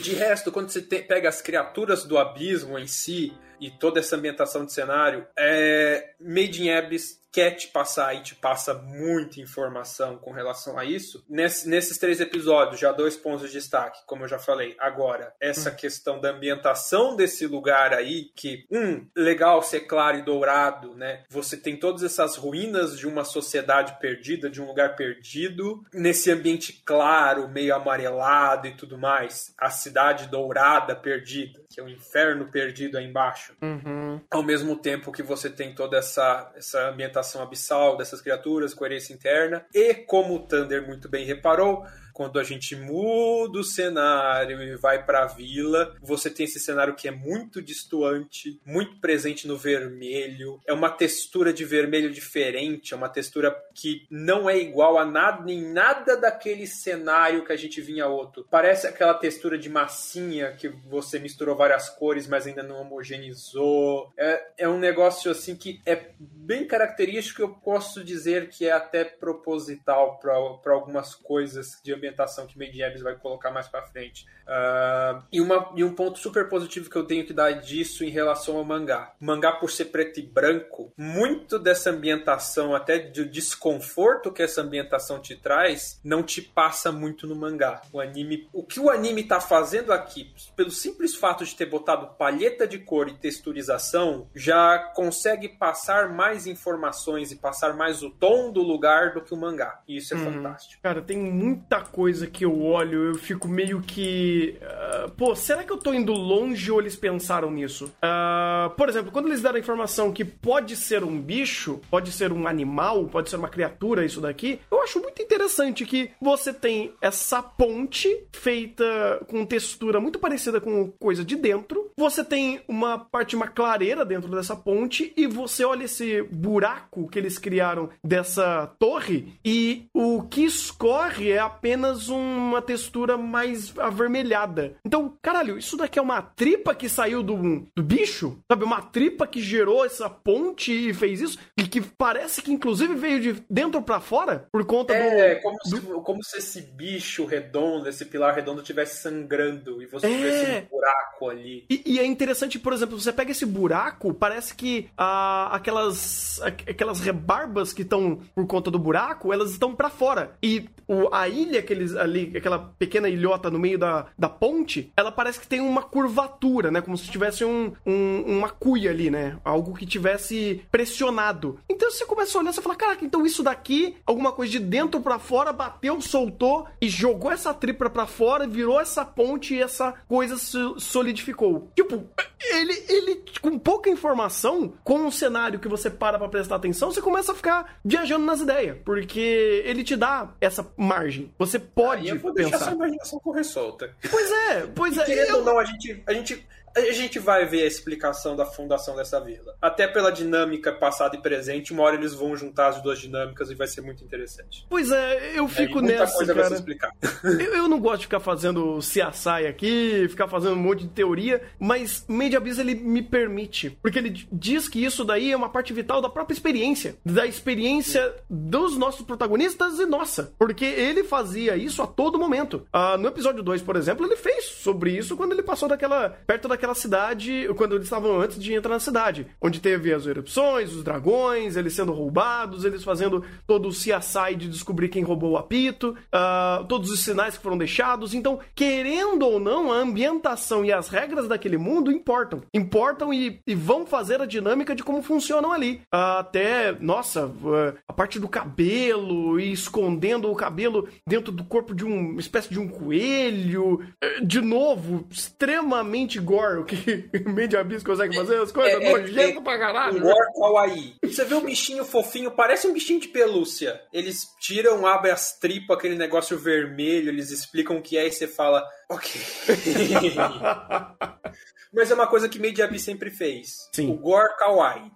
[0.01, 1.03] De resto, quando você te...
[1.03, 6.15] pega as criaturas do abismo em si e toda essa ambientação de cenário, é...
[6.21, 11.25] Made in Abyss quer te passar e te passa muita informação com relação a isso.
[11.29, 14.77] Ness, nesses três episódios, já dois pontos de destaque, como eu já falei.
[14.79, 15.75] Agora, essa hum.
[15.75, 21.25] questão da ambientação desse lugar aí, que, um, legal ser claro e dourado, né?
[21.29, 26.85] Você tem todas essas ruínas de uma sociedade perdida, de um lugar perdido, nesse ambiente
[26.87, 29.53] claro, meio amarelado e tudo mais.
[29.59, 33.57] A cidade dourada perdida, que é o inferno perdido aí embaixo.
[33.61, 34.21] Uhum.
[34.31, 39.65] Ao mesmo tempo que você tem toda essa, essa ambientação abissal dessas criaturas, coerência interna,
[39.73, 45.05] e como o Thunder muito bem reparou, quando a gente muda o cenário e vai
[45.05, 50.61] para a vila, você tem esse cenário que é muito distoante, muito presente no vermelho.
[50.67, 55.45] É uma textura de vermelho diferente, é uma textura que não é igual a nada
[55.45, 58.47] nem nada daquele cenário que a gente vinha outro.
[58.49, 64.13] Parece aquela textura de massinha que você misturou várias cores, mas ainda não homogeneizou.
[64.17, 69.05] É, é um negócio assim que é bem característico, eu posso dizer que é até
[69.05, 74.27] proposital para algumas coisas de ambientação que Made in vai colocar mais para frente.
[74.45, 78.11] Uh, e, uma, e um ponto super positivo que eu tenho que dar disso em
[78.11, 79.13] relação ao mangá.
[79.21, 84.61] O mangá, por ser preto e branco, muito dessa ambientação, até do desconforto que essa
[84.61, 87.83] ambientação te traz, não te passa muito no mangá.
[87.93, 92.15] O anime, o que o anime tá fazendo aqui, pelo simples fato de ter botado
[92.19, 98.53] palheta de cor e texturização, já consegue passar mais informações e passar mais o tom
[98.53, 99.81] do lugar do que o mangá.
[99.89, 100.33] E isso é uhum.
[100.33, 100.83] fantástico.
[100.83, 104.59] Cara, tem muita coisa que eu olho, eu fico meio que.
[104.61, 107.85] Uh, pô, será que eu tô indo longe ou eles pensaram nisso?
[108.03, 112.33] Uh, por exemplo, quando eles deram a informação que pode ser um bicho, pode ser
[112.33, 116.93] um animal, pode ser uma criatura, isso daqui, eu acho muito interessante que você tem
[117.01, 121.91] essa ponte feita com textura muito parecida com coisa de dentro.
[121.97, 127.21] Você tem uma parte, uma clareira dentro dessa ponte, e você olha esse buraco que
[127.21, 134.77] eles criaram dessa torre, e o que escorre é apenas uma textura mais avermelhada.
[134.85, 138.39] Então, caralho, isso daqui é uma tripa que saiu do, do bicho?
[138.51, 141.39] Sabe, uma tripa que gerou essa ponte e fez isso?
[141.59, 145.21] E que parece que inclusive veio de dentro para fora por conta é, do.
[145.21, 145.69] É, como, do...
[145.69, 150.11] Se, como se esse bicho redondo, esse pilar redondo estivesse sangrando e você é...
[150.11, 151.65] tivesse um buraco ali.
[151.71, 157.01] E, e, é interessante, por exemplo, você pega esse buraco, parece que ah, aquelas, aquelas
[157.01, 160.37] rebarbas que estão por conta do buraco, elas estão para fora.
[160.43, 164.93] E o, a ilha que eles ali, aquela pequena ilhota no meio da, da ponte,
[164.97, 166.81] ela parece que tem uma curvatura, né?
[166.81, 169.39] Como se tivesse um, um, uma cuia ali, né?
[169.45, 171.59] Algo que tivesse pressionado.
[171.69, 175.01] Então você começa a olhar e fala, caraca, então isso daqui, alguma coisa de dentro
[175.01, 179.93] para fora, bateu, soltou e jogou essa tripa para fora, virou essa ponte e essa
[180.09, 181.71] coisa se solidificou.
[181.75, 182.05] Tipo,
[182.41, 187.01] ele, ele com pouca informação, com um cenário que você para pra prestar atenção, você
[187.01, 188.79] começa a ficar viajando nas ideias.
[188.85, 191.33] Porque ele te dá essa margem.
[191.39, 192.51] Você pode ah, eu vou pensar.
[192.51, 193.95] deixar sua imaginação correr solta.
[194.11, 195.05] Pois é, pois e é.
[195.05, 195.37] Querendo eu...
[195.39, 199.21] ou não, a gente, a gente a gente vai ver a explicação da fundação dessa
[199.21, 199.57] vila.
[199.61, 203.55] Até pela dinâmica passada e presente, uma hora eles vão juntar as duas dinâmicas e
[203.55, 204.67] vai ser muito interessante.
[204.69, 206.49] Pois é, eu fico é, nessa, coisa cara.
[206.49, 206.95] Vai ser explicada.
[207.25, 211.43] Eu, eu, não gosto de ficar fazendo CSI aqui, ficar fazendo um monte de teoria,
[211.59, 215.73] mas Made Abyss ele me permite, porque ele diz que isso daí é uma parte
[215.73, 221.83] vital da própria experiência, da experiência dos nossos protagonistas e nossa, porque ele fazia isso
[221.83, 222.67] a todo momento.
[222.75, 226.49] Uh, no episódio 2, por exemplo, ele fez sobre isso quando ele passou daquela perto
[226.49, 230.73] daquela naquela cidade, quando eles estavam antes de entrar na cidade, onde teve as erupções,
[230.73, 235.37] os dragões, eles sendo roubados, eles fazendo todo o CSI de descobrir quem roubou o
[235.37, 238.15] apito, uh, todos os sinais que foram deixados.
[238.15, 242.43] Então, querendo ou não, a ambientação e as regras daquele mundo importam.
[242.55, 245.83] Importam e, e vão fazer a dinâmica de como funcionam ali.
[245.93, 251.75] Uh, até, nossa, uh, a parte do cabelo e escondendo o cabelo dentro do corpo
[251.75, 253.85] de um, uma espécie de um coelho.
[254.03, 259.37] Eh, de novo, extremamente gore o que Made Abyss consegue fazer, as coisas é, nojentas
[259.37, 260.05] é, pra caralho.
[260.05, 260.97] War Kawaii.
[261.03, 263.81] Você vê um bichinho fofinho, parece um bichinho de pelúcia.
[263.93, 268.27] Eles tiram, abrem as tripas, aquele negócio vermelho, eles explicam o que é e você
[268.27, 269.21] fala, ok.
[271.73, 273.69] Mas é uma coisa que Made Abyss sempre fez.
[273.73, 273.91] Sim.
[273.91, 274.93] O Gore Kawaii.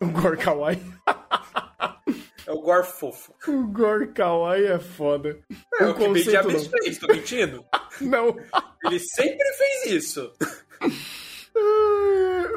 [0.00, 0.80] o Gore Kawaii.
[2.46, 3.32] É o Gore fofo.
[3.46, 5.38] O Gore Kawaii é foda.
[5.78, 7.64] É o, o que Made Abyss fez, tô mentindo?
[8.00, 8.36] não.
[8.84, 10.32] Ele sempre fez isso.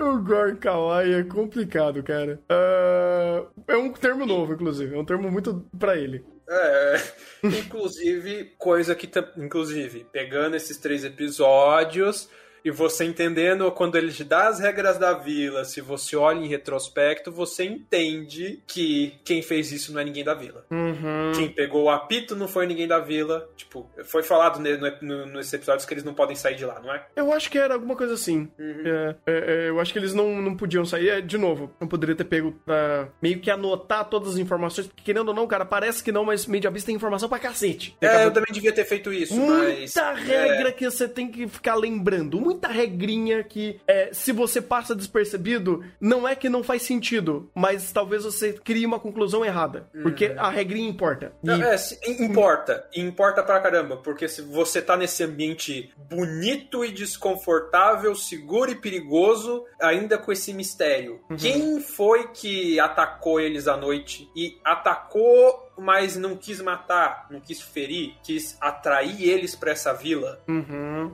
[0.03, 2.39] O Gore Kawaii é complicado, cara.
[2.49, 4.95] Uh, é um termo novo, inclusive.
[4.95, 6.23] É um termo muito pra ele.
[6.47, 6.95] É,
[7.43, 12.29] inclusive, coisa que, inclusive, pegando esses três episódios,
[12.63, 16.47] e você entendendo quando ele te dá as regras da vila, se você olha em
[16.47, 20.65] retrospecto, você entende que quem fez isso não é ninguém da vila.
[20.71, 21.31] Uhum.
[21.35, 23.49] Quem pegou o apito não foi ninguém da vila.
[23.55, 26.93] Tipo, foi falado no, no, nesses episódios que eles não podem sair de lá, não
[26.93, 27.05] é?
[27.15, 28.49] Eu acho que era alguma coisa assim.
[28.57, 28.83] Uhum.
[28.85, 29.33] É, é,
[29.65, 31.09] é, eu acho que eles não, não podiam sair.
[31.09, 35.03] É, de novo, não poderia ter pego pra meio que anotar todas as informações, porque
[35.03, 37.97] querendo ou não, cara, parece que não, mas Media Beast tem informação pra cacete.
[37.99, 40.23] É, eu também devia ter feito isso, Muita mas...
[40.23, 42.39] regra que você tem que ficar lembrando.
[42.39, 47.49] Muito muita regrinha que, é, se você passa despercebido, não é que não faz sentido,
[47.53, 49.89] mas talvez você crie uma conclusão errada.
[49.93, 50.03] Uhum.
[50.03, 51.33] Porque a regrinha importa.
[51.43, 51.49] E...
[51.49, 52.87] É, se, importa.
[52.95, 53.97] Importa pra caramba.
[53.97, 60.53] Porque se você tá nesse ambiente bonito e desconfortável, seguro e perigoso, ainda com esse
[60.53, 61.19] mistério.
[61.29, 61.35] Uhum.
[61.35, 64.29] Quem foi que atacou eles à noite?
[64.35, 70.39] E atacou mas não quis matar, não quis ferir, quis atrair eles para essa vila.
[70.47, 71.11] Uhum.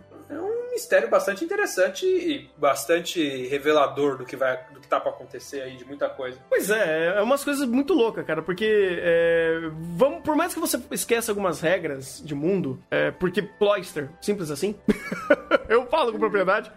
[0.69, 5.12] É um mistério bastante interessante e bastante revelador do que vai do que tá para
[5.12, 6.38] acontecer aí de muita coisa.
[6.47, 9.62] Pois é, é umas coisas muito loucas, cara, porque é,
[9.95, 14.75] vamos, por mais que você esqueça algumas regras de mundo, é, porque Ployster, simples assim,
[15.67, 16.71] eu falo com propriedade,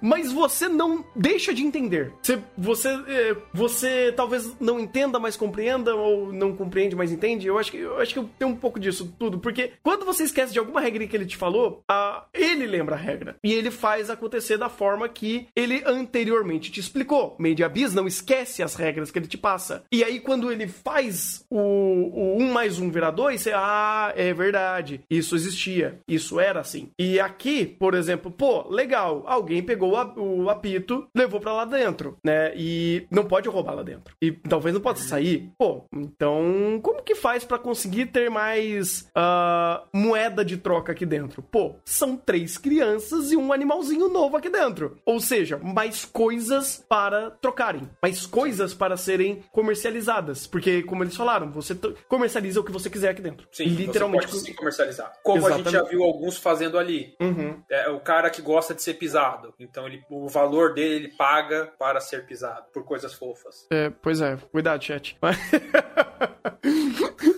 [0.00, 2.12] mas você não deixa de entender.
[2.22, 7.46] Você, você, é, você talvez não entenda, mas compreenda, ou não compreende, mas entende?
[7.46, 10.52] Eu acho que eu acho que tem um pouco disso tudo, porque quando você esquece
[10.52, 14.10] de alguma regra que ele te falou, a, ele lembra a regra e ele faz
[14.10, 17.36] acontecer da forma que ele anteriormente te explicou.
[17.38, 19.82] Made Abyss não esquece as regras que ele te passa.
[19.92, 24.32] E aí quando ele faz o, o 1 mais 1 virar 2, você, ah, é
[24.32, 26.90] verdade, isso existia, isso era assim.
[26.98, 32.52] E aqui, por exemplo, pô, legal, alguém pegou o apito, levou para lá dentro, né?
[32.56, 34.14] E não pode roubar lá dentro.
[34.22, 35.50] E talvez não possa sair.
[35.58, 41.42] Pô, então como que faz para conseguir ter mais uh, moeda de troca aqui dentro?
[41.42, 44.98] Pô, são três crianças e um animalzinho novo aqui dentro.
[45.04, 50.46] Ou seja, mais coisas para trocarem, mais coisas para serem comercializadas.
[50.46, 51.76] Porque, como eles falaram, você
[52.08, 53.48] comercializa o que você quiser aqui dentro.
[53.52, 54.26] Sim, literalmente.
[54.26, 55.12] Você pode sim comercializar.
[55.22, 55.68] Como Exatamente.
[55.68, 57.14] a gente já viu alguns fazendo ali.
[57.20, 57.60] Uhum.
[57.68, 59.54] É o cara que gosta de ser pisado.
[59.58, 63.66] Então ele, o valor dele ele paga para ser pisado por coisas fofas.
[63.70, 65.16] É, pois é, cuidado, chat.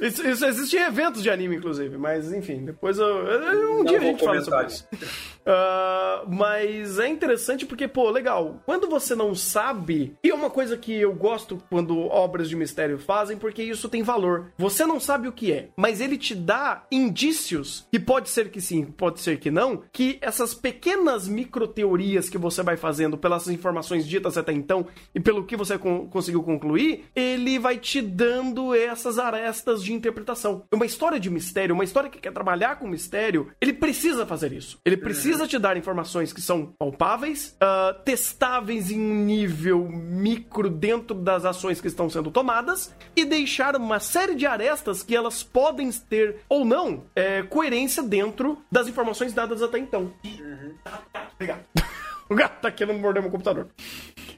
[0.03, 3.99] isso, isso existe em eventos de anime, inclusive, mas enfim, depois eu, um Não dia
[3.99, 4.89] a gente fala sobre isso.
[4.93, 8.61] Uh, mas é interessante porque, pô, legal.
[8.67, 12.99] Quando você não sabe, e é uma coisa que eu gosto quando obras de mistério
[12.99, 14.53] fazem, porque isso tem valor.
[14.59, 18.61] Você não sabe o que é, mas ele te dá indícios, que pode ser que
[18.61, 23.47] sim, pode ser que não, que essas pequenas micro teorias que você vai fazendo pelas
[23.49, 28.75] informações ditas até então e pelo que você con conseguiu concluir, ele vai te dando
[28.75, 30.65] essas arestas de interpretação.
[30.73, 34.79] Uma história de mistério, uma história que quer trabalhar com mistério, ele precisa fazer isso.
[34.85, 40.69] Ele precisa precisa te dar informações que são palpáveis, uh, testáveis em um nível micro
[40.69, 45.43] dentro das ações que estão sendo tomadas e deixar uma série de arestas que elas
[45.43, 50.13] podem ter ou não é, coerência dentro das informações dadas até então.
[50.25, 50.75] Uhum.
[51.35, 51.92] Obrigado.
[52.33, 53.69] O gato tá querendo morder meu computador.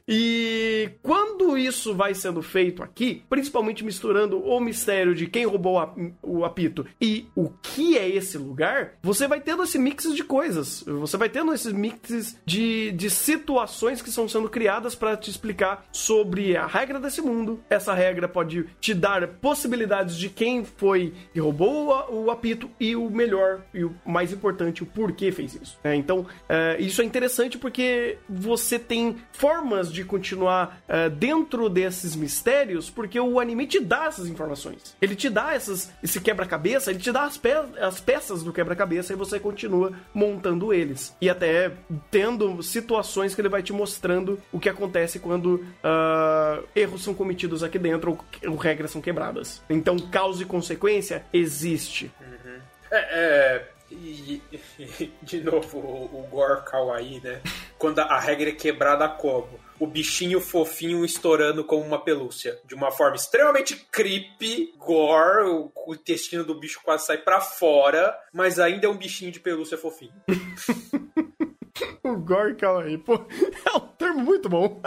[0.06, 5.80] E quando isso vai sendo feito aqui, principalmente misturando o mistério de quem roubou
[6.22, 10.84] o apito e o que é esse lugar, você vai tendo esse mix de coisas.
[10.86, 15.86] Você vai tendo esses mixes de, de situações que estão sendo criadas para te explicar
[15.90, 17.62] sobre a regra desse mundo.
[17.70, 22.94] Essa regra pode te dar possibilidades de quem foi que roubou o, o apito e
[22.94, 25.78] o melhor e o mais importante, o porquê fez isso.
[25.82, 27.83] É, então, é, isso é interessante porque
[28.28, 34.28] você tem formas de continuar uh, dentro desses mistérios, porque o anime te dá essas
[34.28, 34.96] informações.
[35.00, 39.12] Ele te dá essas, esse quebra-cabeça, ele te dá as, pe as peças do quebra-cabeça
[39.12, 41.16] e você continua montando eles.
[41.20, 41.72] E até
[42.10, 47.62] tendo situações que ele vai te mostrando o que acontece quando uh, erros são cometidos
[47.62, 49.62] aqui dentro ou, ou, regras são quebradas.
[49.68, 52.10] Então, causa e consequência existe.
[52.20, 52.58] Uhum.
[52.90, 54.42] É, é e,
[54.78, 57.40] e, de novo, o, o Gore Kawaii, né?
[57.78, 59.60] Quando a, regra é quebrada como?
[59.78, 62.58] O bichinho fofinho estourando como uma pelúcia.
[62.64, 68.16] De uma forma extremamente creepy, gore, o, o intestino do bicho quase sai para fora,
[68.32, 70.14] mas ainda é um bichinho de pelúcia fofinho.
[72.02, 73.14] o Gore Kawaii, pô,
[73.66, 74.80] é um termo muito bom.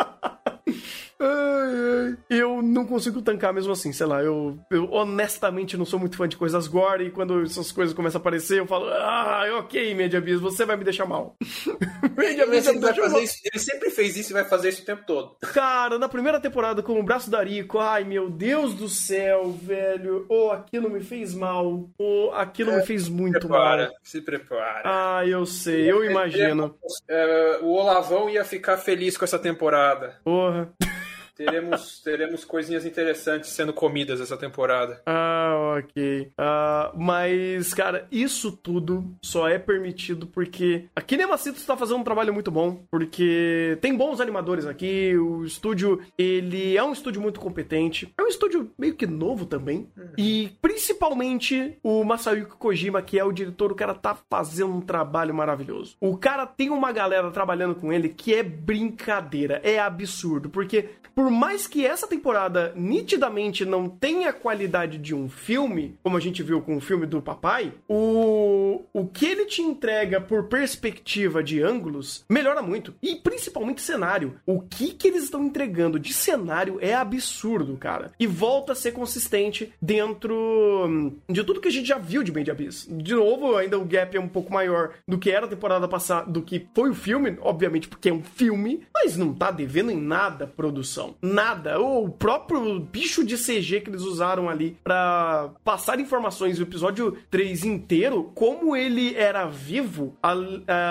[1.19, 2.17] Ai, ai.
[2.29, 4.21] Eu não consigo tancar mesmo assim, sei lá.
[4.21, 8.19] Eu, eu, honestamente não sou muito fã de coisas gore e quando essas coisas começam
[8.19, 11.35] a aparecer, eu falo, ah, ok, Media Bis, você vai me deixar mal.
[12.15, 14.85] Media Bis ele, vai fazer isso, ele sempre fez isso e vai fazer isso o
[14.85, 15.35] tempo todo.
[15.53, 20.25] Cara, na primeira temporada com o braço da Rico, ai meu Deus do céu, velho.
[20.29, 21.89] Oh, aquilo me fez mal.
[21.97, 23.95] Oh, aquilo é, me fez muito prepara, mal.
[24.03, 24.81] Se prepara.
[24.85, 26.75] Ah, eu sei, eu imagino.
[27.07, 30.19] É, o Olavão ia ficar feliz com essa temporada.
[30.23, 30.69] Porra.
[31.37, 35.01] Teremos, teremos coisinhas interessantes sendo comidas essa temporada.
[35.05, 36.31] Ah, ok.
[36.31, 42.33] Uh, mas, cara, isso tudo só é permitido porque a Kinemacito está fazendo um trabalho
[42.33, 48.11] muito bom, porque tem bons animadores aqui, o estúdio, ele é um estúdio muito competente,
[48.17, 50.09] é um estúdio meio que novo também, uhum.
[50.17, 55.35] e principalmente o Masayuki Kojima, que é o diretor, o cara tá fazendo um trabalho
[55.35, 55.95] maravilhoso.
[55.99, 61.26] O cara tem uma galera trabalhando com ele que é brincadeira, é absurdo, porque por
[61.31, 66.43] mais que essa temporada nitidamente não tenha a qualidade de um filme, como a gente
[66.43, 71.61] viu com o filme do papai, o, o que ele te entrega por perspectiva de
[71.61, 72.93] ângulos melhora muito.
[73.01, 74.35] E principalmente cenário.
[74.45, 78.11] O que, que eles estão entregando de cenário é absurdo, cara.
[78.19, 82.31] E volta a ser consistente dentro hum, de tudo que a gente já viu de
[82.31, 82.87] Made Abyss.
[82.89, 86.29] De novo, ainda o gap é um pouco maior do que era a temporada passada,
[86.29, 89.99] do que foi o filme, obviamente porque é um filme, mas não tá devendo em
[89.99, 91.79] nada produção nada.
[91.79, 97.65] O próprio bicho de CG que eles usaram ali para passar informações do episódio 3
[97.65, 100.17] inteiro, como ele era vivo,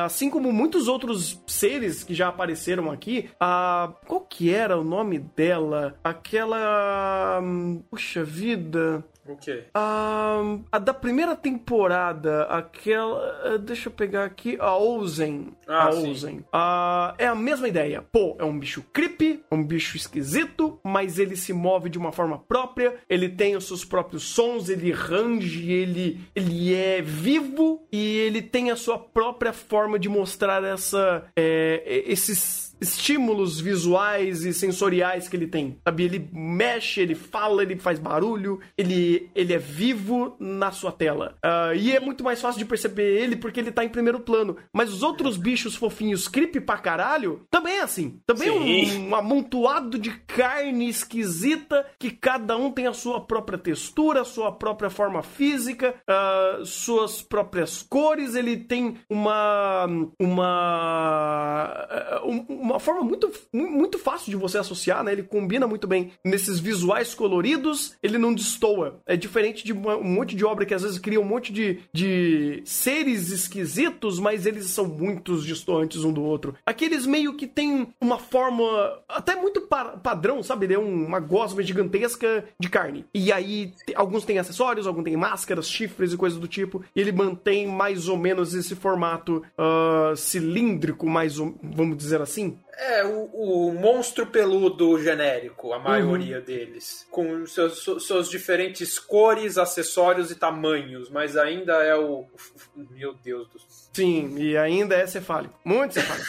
[0.05, 3.29] assim como muitos outros seres que já apareceram aqui.
[3.41, 3.93] A...
[4.07, 5.99] Qual que era o nome dela?
[6.03, 7.41] Aquela.
[7.43, 9.05] Hum, puxa vida.
[9.29, 9.65] O quê?
[9.75, 13.41] Ah, a da primeira temporada, aquela.
[13.45, 14.57] eh, Deixa eu pegar aqui.
[14.61, 15.49] A Ozen.
[15.67, 16.11] Ah, a sim.
[16.11, 16.45] Ozen.
[16.53, 18.03] Ah, é a mesma ideia.
[18.13, 22.13] Pô, é um bicho creepy, é um bicho esquisito, mas ele se move de uma
[22.13, 28.19] forma própria, ele tem os seus próprios sons, ele range, ele, ele é vivo e
[28.19, 31.25] ele tem a sua própria forma de mostrar essa.
[31.37, 35.79] eh, esses estímulos visuais e sensoriais que ele tem.
[35.85, 36.05] Sabe?
[36.05, 41.37] Ele mexe, ele fala, ele faz barulho, ele, ele é vivo na sua tela.
[41.43, 44.57] Ah, e é muito mais fácil de perceber ele porque ele tá em primeiro plano.
[44.73, 48.21] Mas os outros bichos fofinhos, creepy pra caralho, também é assim.
[48.27, 53.59] Também é um, um amontoado de carne esquisita que cada um tem a sua própria
[53.59, 58.35] textura, a sua própria forma física, ah, suas próprias cores.
[58.35, 59.87] Ele tem uma.
[60.21, 61.87] uma.
[62.25, 65.13] um- uma forma muito, muito fácil de você associar, né?
[65.13, 69.01] Ele combina muito bem nesses visuais coloridos, ele não destoa.
[69.07, 72.63] É diferente de um monte de obra que às vezes cria um monte de, de
[72.65, 76.55] seres esquisitos, mas eles são muito distantes um do outro.
[76.65, 78.65] Aqueles meio que tem uma forma
[79.09, 80.73] até muito pa- padrão, sabe?
[80.73, 83.05] É um- uma gosma gigantesca de carne.
[83.15, 86.83] E aí, alguns têm acessórios, alguns têm máscaras, chifres e coisas do tipo.
[86.95, 92.56] E ele mantém mais ou menos esse formato ah, cilíndrico, mais ou, vamos dizer assim.
[92.79, 97.07] É, o, o monstro peludo genérico, a maioria deles.
[97.11, 102.27] Com seus, suas diferentes cores, acessórios e tamanhos, mas ainda é o.
[102.91, 103.91] Meu Deus do céu.
[103.95, 105.59] Sim, e ainda é cefálico.
[105.65, 106.27] Muito cefálico.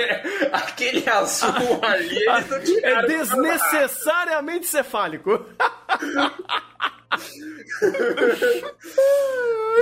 [0.52, 1.50] Aquele azul
[1.84, 5.46] ali, eles não é desnecessariamente cefálico.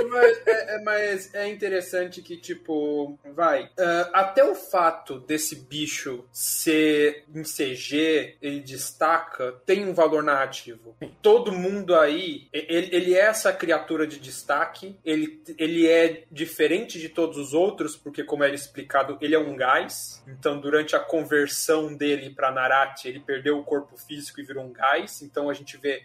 [0.09, 3.69] Mas é, é- mas é interessante que, tipo, vai.
[3.77, 10.95] ah, até o fato desse bicho ser em CG, ele destaca, tem um valor narrativo.
[11.21, 17.09] Todo mundo aí, ele, ele é essa criatura de destaque, ele, ele é diferente de
[17.09, 20.23] todos os outros, porque, como era explicado, ele é um gás.
[20.27, 24.71] Então, durante a conversão dele pra Narate, ele perdeu o corpo físico e virou um
[24.71, 25.21] gás.
[25.21, 26.03] Então, a gente vê.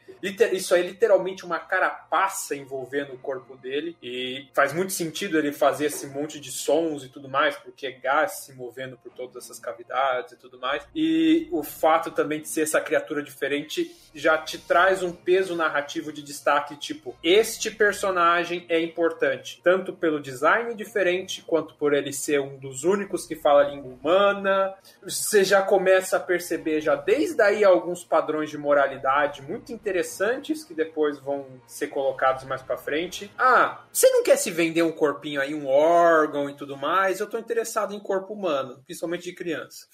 [0.53, 3.97] Isso aí é literalmente uma carapaça envolvendo o corpo dele.
[4.03, 7.93] E faz muito sentido ele fazer esse monte de sons e tudo mais, porque é
[7.93, 10.87] gás se movendo por todas essas cavidades e tudo mais.
[10.95, 16.13] E o fato também de ser essa criatura diferente já te traz um peso narrativo
[16.13, 22.41] de destaque, tipo, este personagem é importante, tanto pelo design diferente, quanto por ele ser
[22.41, 24.75] um dos únicos que fala a língua humana.
[25.03, 30.75] Você já começa a perceber já desde aí alguns padrões de moralidade muito interessantes que
[30.75, 33.31] depois vão ser colocados mais pra frente.
[33.39, 37.21] Ah, você não quer se vender um corpinho aí, um órgão e tudo mais?
[37.21, 39.87] Eu tô interessado em corpo humano, principalmente de criança.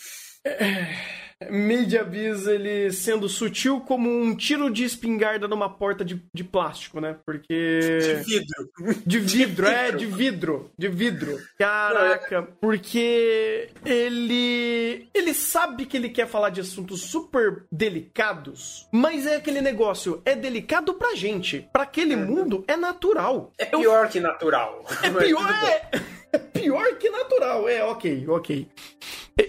[1.48, 7.00] Media Biz, ele sendo sutil como um tiro de espingarda numa porta de, de plástico,
[7.00, 7.16] né?
[7.24, 7.98] Porque.
[7.98, 9.02] De vidro.
[9.06, 10.70] De vidro, é, de vidro.
[10.76, 11.38] De vidro.
[11.58, 15.08] Caraca, porque ele.
[15.14, 20.36] Ele sabe que ele quer falar de assuntos super delicados, mas é aquele negócio, é
[20.36, 21.66] delicado pra gente.
[21.72, 23.50] Pra aquele mundo é natural.
[23.56, 24.84] É pior que natural.
[25.02, 25.90] É pior, é,
[26.34, 27.66] é pior que natural.
[27.66, 28.68] É, ok, ok.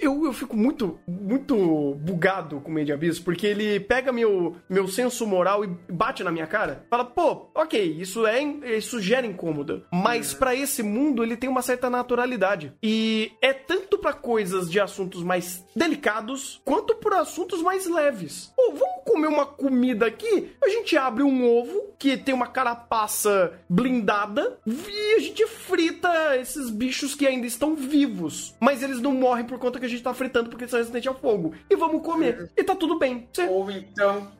[0.02, 4.88] Eu, eu fico muito, muito bugado com o Media Abyss, porque ele pega meu, meu
[4.88, 6.86] senso moral e bate na minha cara.
[6.90, 9.86] Fala, pô, ok, isso é isso gera incômodo.
[9.92, 12.74] Mas pra esse mundo ele tem uma certa naturalidade.
[12.82, 18.52] E é tanto pra coisas de assuntos mais delicados, quanto por assuntos mais leves.
[18.56, 20.52] Pô, vamos comer uma comida aqui?
[20.64, 26.70] A gente abre um ovo que tem uma carapaça blindada e a gente frita esses
[26.70, 28.56] bichos que ainda estão vivos.
[28.60, 31.20] Mas eles não morrem por conta que a gente tá fritando porque são resistentes ao
[31.20, 31.54] fogo.
[31.70, 32.50] E vamos comer.
[32.58, 33.28] E tá tudo bem.
[33.50, 34.32] Ou então,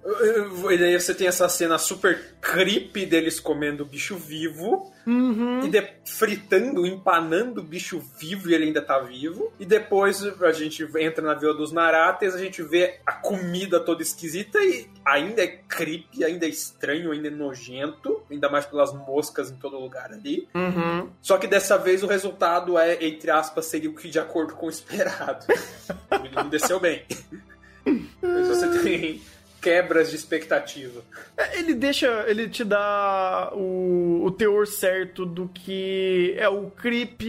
[0.72, 5.62] e daí você tem essa cena super creepy deles comendo o bicho vivo Uhum.
[5.66, 9.52] e de- fritando, empanando o bicho vivo e ele ainda tá vivo.
[9.60, 14.02] E depois a gente entra na Vila dos Narates, a gente vê a comida toda
[14.02, 19.52] esquisita e ainda é creepy, ainda é estranho, ainda é nojento, ainda mais pelas moscas
[19.52, 20.48] em todo lugar ali.
[20.54, 21.10] Uhum.
[21.22, 24.68] Só que dessa vez o resultado é, entre aspas, seria o que de acordo com
[24.68, 25.46] o esperado.
[26.12, 27.06] Ele não desceu bem.
[28.22, 29.22] Mas você tem
[29.62, 31.02] quebras de expectativa.
[31.38, 37.22] É, Ele deixa, ele te dá o, o teor certo do que é o creep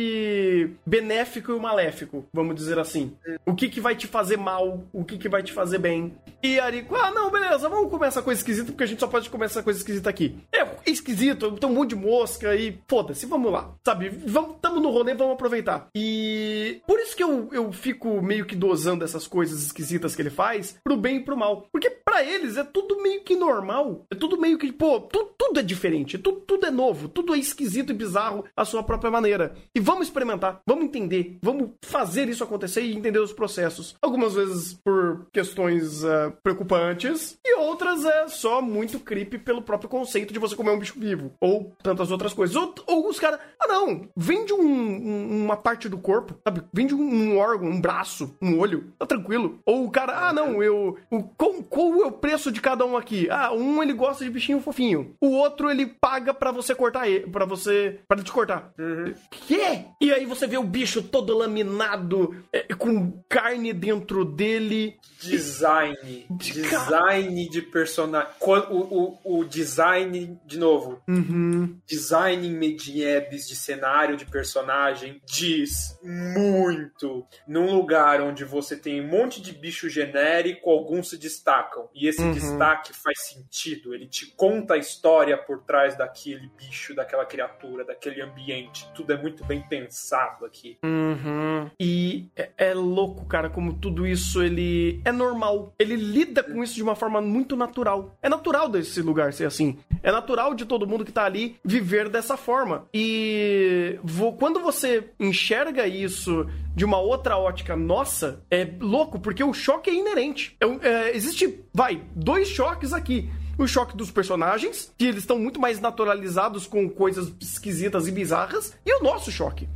[0.85, 3.13] benéfico e o maléfico, vamos dizer assim.
[3.45, 6.15] O que que vai te fazer mal, o que que vai te fazer bem.
[6.43, 9.29] E Arico, ah, não, beleza, vamos comer essa coisa esquisita porque a gente só pode
[9.31, 10.37] comer essa coisa esquisita aqui.
[10.53, 13.71] É, esquisito, tem um monte de mosca e foda-se, vamos lá.
[13.85, 15.89] Sabe, vamos, tamo no rolê, vamos aproveitar.
[15.95, 20.31] E por isso que eu, eu fico meio que dosando essas coisas esquisitas que ele
[20.31, 21.67] faz pro bem e pro mal.
[21.71, 21.91] Porque
[22.25, 24.05] eles é tudo meio que normal.
[24.11, 27.39] É tudo meio que, pô, tu, tudo é diferente, tudo, tudo é novo, tudo é
[27.39, 29.55] esquisito e bizarro à sua própria maneira.
[29.75, 33.95] E vamos experimentar, vamos entender, vamos fazer isso acontecer e entender os processos.
[34.01, 40.33] Algumas vezes por questões uh, preocupantes e outras é só muito creepy pelo próprio conceito
[40.33, 41.33] de você comer um bicho vivo.
[41.41, 42.57] Ou tantas outras coisas.
[42.57, 46.63] Ou, ou os caras, ah não, vende um, um, uma parte do corpo, sabe?
[46.73, 49.59] Vende um, um, órgão, um braço, um olho, tá tranquilo.
[49.65, 50.97] Ou o cara, ah não, eu.
[51.11, 53.29] O, qual, qual é o preço de cada um aqui?
[53.31, 55.17] Ah, um ele gosta de bichinho fofinho.
[55.21, 58.01] O outro ele paga para você cortar ele, para você.
[58.07, 58.73] para te cortar.
[58.79, 59.15] Uhum.
[59.47, 59.87] Quê?
[60.01, 64.97] E aí você vê o bicho todo laminado, é, com carne dentro dele.
[65.21, 66.27] Design.
[66.31, 68.29] De design de personagem.
[68.41, 71.01] O, o, o design, de novo.
[71.09, 71.79] Uhum.
[71.87, 77.27] Design em mediebs de cenário de personagem diz muito.
[77.47, 81.89] Num lugar onde você tem um monte de bicho genérico, alguns se destacam.
[81.95, 82.33] E esse uhum.
[82.33, 83.95] destaque faz sentido.
[83.95, 88.89] Ele te conta a história por trás daquele bicho, daquela criatura, daquele ambiente.
[88.95, 90.79] Tudo é muito bem pensado aqui.
[90.85, 91.71] Uhum.
[91.79, 95.75] E é, é louco, cara, como tudo isso ele é normal.
[95.79, 98.17] Ele lida com isso de uma forma muito natural.
[98.23, 99.79] É natural desse lugar ser assim.
[100.03, 102.87] É natural de todo mundo que tá ali viver dessa forma.
[102.93, 103.99] E
[104.39, 109.95] quando você enxerga isso de uma outra ótica nossa, é louco, porque o choque é
[109.95, 110.57] inerente.
[110.61, 115.61] É, é, existe, vai, dois choques aqui o choque dos personagens, que eles estão muito
[115.61, 119.69] mais naturalizados com coisas esquisitas e bizarras, e o nosso choque.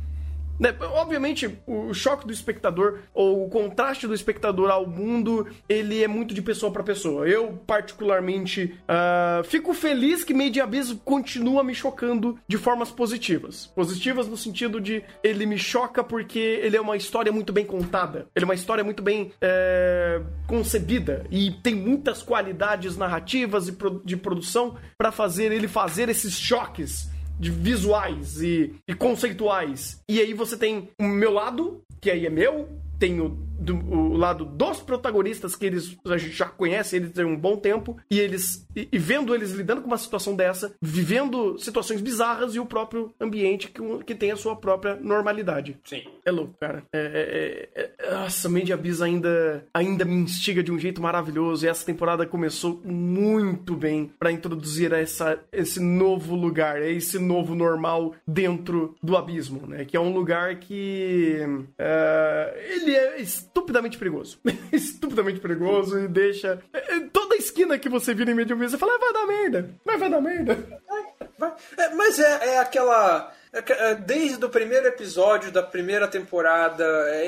[0.59, 0.75] Né?
[0.93, 6.33] Obviamente, o choque do espectador ou o contraste do espectador ao mundo, ele é muito
[6.33, 7.27] de pessoa para pessoa.
[7.27, 13.67] Eu, particularmente, uh, fico feliz que Made in Abyss continua me chocando de formas positivas.
[13.67, 18.27] Positivas no sentido de ele me choca porque ele é uma história muito bem contada.
[18.35, 24.17] Ele é uma história muito bem é, concebida e tem muitas qualidades narrativas e de
[24.17, 27.09] produção para fazer ele fazer esses choques
[27.39, 30.01] de visuais e, e conceituais.
[30.09, 32.67] E aí você tem o meu lado, que aí é meu,
[32.99, 37.25] tem o, do, o, lado dos protagonistas que eles a gente já conhece eles têm
[37.25, 41.57] um bom tempo e eles e, e, vendo eles lidando com uma situação dessa, vivendo
[41.57, 45.77] situações bizarras e o próprio ambiente que, que tem a sua própria normalidade.
[45.83, 46.03] Sim.
[46.25, 46.83] É louco, cara.
[46.93, 51.65] É, é, é, é nossa, Mandy Abyss ainda ainda me instiga de um jeito maravilhoso
[51.65, 58.13] e essa temporada começou muito bem para introduzir essa, esse novo lugar, esse novo normal
[58.27, 59.85] dentro do abismo, né?
[59.85, 63.19] Que é um lugar que uh, ele é
[63.57, 64.39] estupidamente perigoso.
[64.71, 66.59] estupidamente perigoso e deixa.
[66.71, 69.69] É, toda esquina que você vira em meio você fala, ah, vai dar merda.
[69.83, 70.57] Mas vai dar merda.
[71.77, 73.31] É, mas é, é aquela.
[73.53, 76.83] É é, desde o primeiro episódio da primeira temporada,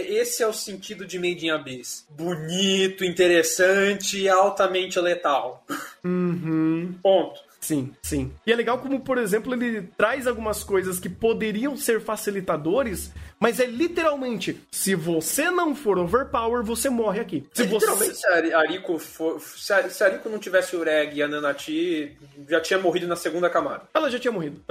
[0.08, 2.08] esse é o sentido de Made in Abyss.
[2.10, 5.64] Bonito, interessante e altamente letal.
[6.04, 6.96] Uhum.
[7.04, 7.40] Ponto.
[7.60, 8.32] Sim, sim.
[8.46, 13.60] E é legal como, por exemplo, ele traz algumas coisas que poderiam ser facilitadores mas
[13.60, 17.46] é literalmente, se você não for overpower, você morre aqui.
[17.54, 17.86] Se é, você...
[17.86, 21.24] Literalmente, se a Ariko for, se, a, se a Ariko não tivesse o Reg e
[21.24, 22.18] a Nanati,
[22.50, 23.84] já tinha morrido na segunda camada.
[23.94, 24.62] Ela já tinha morrido.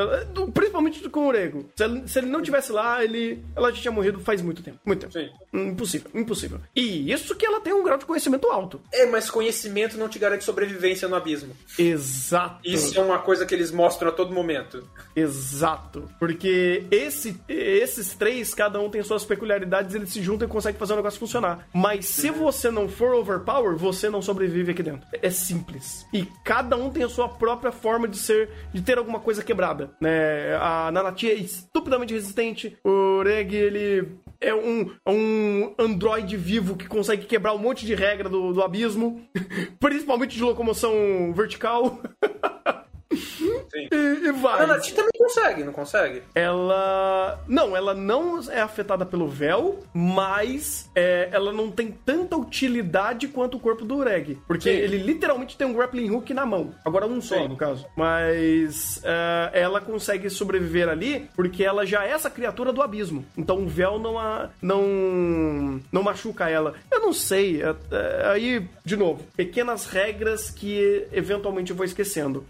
[0.53, 1.71] Principalmente com o Rego.
[1.75, 4.79] Se ele, se ele não tivesse lá, ele, ela já tinha morrido faz muito tempo.
[4.85, 5.13] Muito tempo.
[5.15, 5.31] Sim.
[5.51, 6.61] Impossível, impossível.
[6.77, 8.83] E isso que ela tem um grau de conhecimento alto.
[8.93, 11.57] É, mas conhecimento não te garante sobrevivência no abismo.
[11.79, 12.61] Exato.
[12.63, 14.89] Isso é uma coisa que eles mostram a todo momento.
[15.15, 16.09] Exato.
[16.19, 20.93] Porque esse, esses três cada um tem suas peculiaridades, eles se juntam e conseguem fazer
[20.93, 21.67] o negócio funcionar.
[21.73, 25.07] Mas se você não for overpower, você não sobrevive aqui dentro.
[25.13, 26.07] É simples.
[26.13, 29.91] E cada um tem a sua própria forma de ser, de ter alguma coisa quebrada,
[30.01, 30.57] né?
[30.57, 36.87] A Nanati é estupidamente resistente, o Reg, ele é um, é um androide vivo que
[36.87, 39.23] consegue quebrar um monte de regra do, do abismo,
[39.81, 42.01] principalmente de locomoção vertical.
[43.13, 43.89] Sim.
[43.91, 44.63] E, e vai.
[44.63, 46.23] A Nanati também consegue, não consegue?
[46.35, 47.43] Ela.
[47.49, 53.57] Não, ela não é afetada pelo véu, mas é, ela não tem tanta utilidade quanto
[53.57, 54.39] o corpo do Ureg.
[54.47, 54.77] Porque Sim.
[54.77, 56.75] ele literalmente tem um grappling hook na mão.
[56.85, 57.49] Agora um só, Sim.
[57.49, 57.87] no caso.
[57.97, 63.25] Mas é, ela consegue sobreviver ali porque ela já é essa criatura do abismo.
[63.37, 66.75] Então o véu não, a, não, não machuca ela.
[66.91, 67.63] Eu não sei.
[67.63, 72.45] É, é aí, de novo, pequenas regras que eventualmente eu vou esquecendo.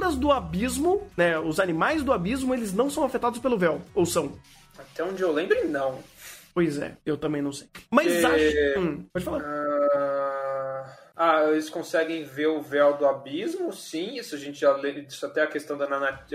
[0.00, 1.38] Criaturas do abismo, né?
[1.38, 3.82] Os animais do abismo, eles não são afetados pelo véu.
[3.94, 4.32] Ou são?
[4.78, 5.98] Até onde eu lembro, não.
[6.54, 7.68] Pois é, eu também não sei.
[7.90, 8.78] Mas acho.
[8.78, 9.42] Hum, pode falar.
[11.22, 14.16] Ah, eles conseguem ver o véu do abismo, sim.
[14.16, 15.02] Isso a gente já lê.
[15.02, 16.34] Isso até a questão da Nanati,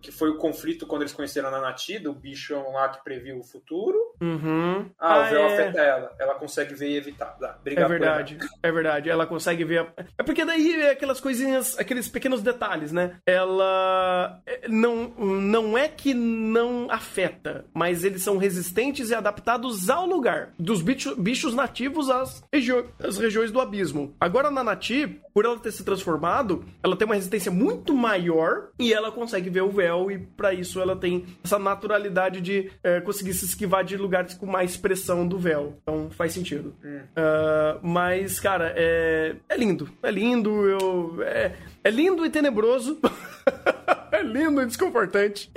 [0.00, 3.44] que foi o conflito quando eles conheceram a Nanati, do bicho lá que previu o
[3.44, 3.98] futuro.
[4.22, 4.90] Uhum.
[4.98, 5.52] Ah, ah, o véu é...
[5.52, 6.16] afeta ela.
[6.18, 7.36] Ela consegue ver e evitar.
[7.60, 9.10] Obrigado é verdade, é verdade.
[9.10, 9.92] Ela consegue ver.
[10.16, 13.18] É porque daí é aquelas coisinhas, aqueles pequenos detalhes, né?
[13.26, 20.06] Ela é, não, não é que não afeta, mas eles são resistentes e adaptados ao
[20.06, 24.14] lugar dos bichos, bichos nativos às, regi às regiões do abismo.
[24.22, 28.92] Agora, na Nati, por ela ter se transformado, ela tem uma resistência muito maior e
[28.92, 33.34] ela consegue ver o véu, e para isso ela tem essa naturalidade de é, conseguir
[33.34, 35.76] se esquivar de lugares com mais pressão do véu.
[35.82, 36.72] Então faz sentido.
[36.84, 37.00] Hum.
[37.00, 39.90] Uh, mas, cara, é, é lindo.
[40.00, 41.16] É lindo, eu.
[41.22, 43.00] É, é lindo e tenebroso.
[44.12, 45.50] é lindo e desconfortante.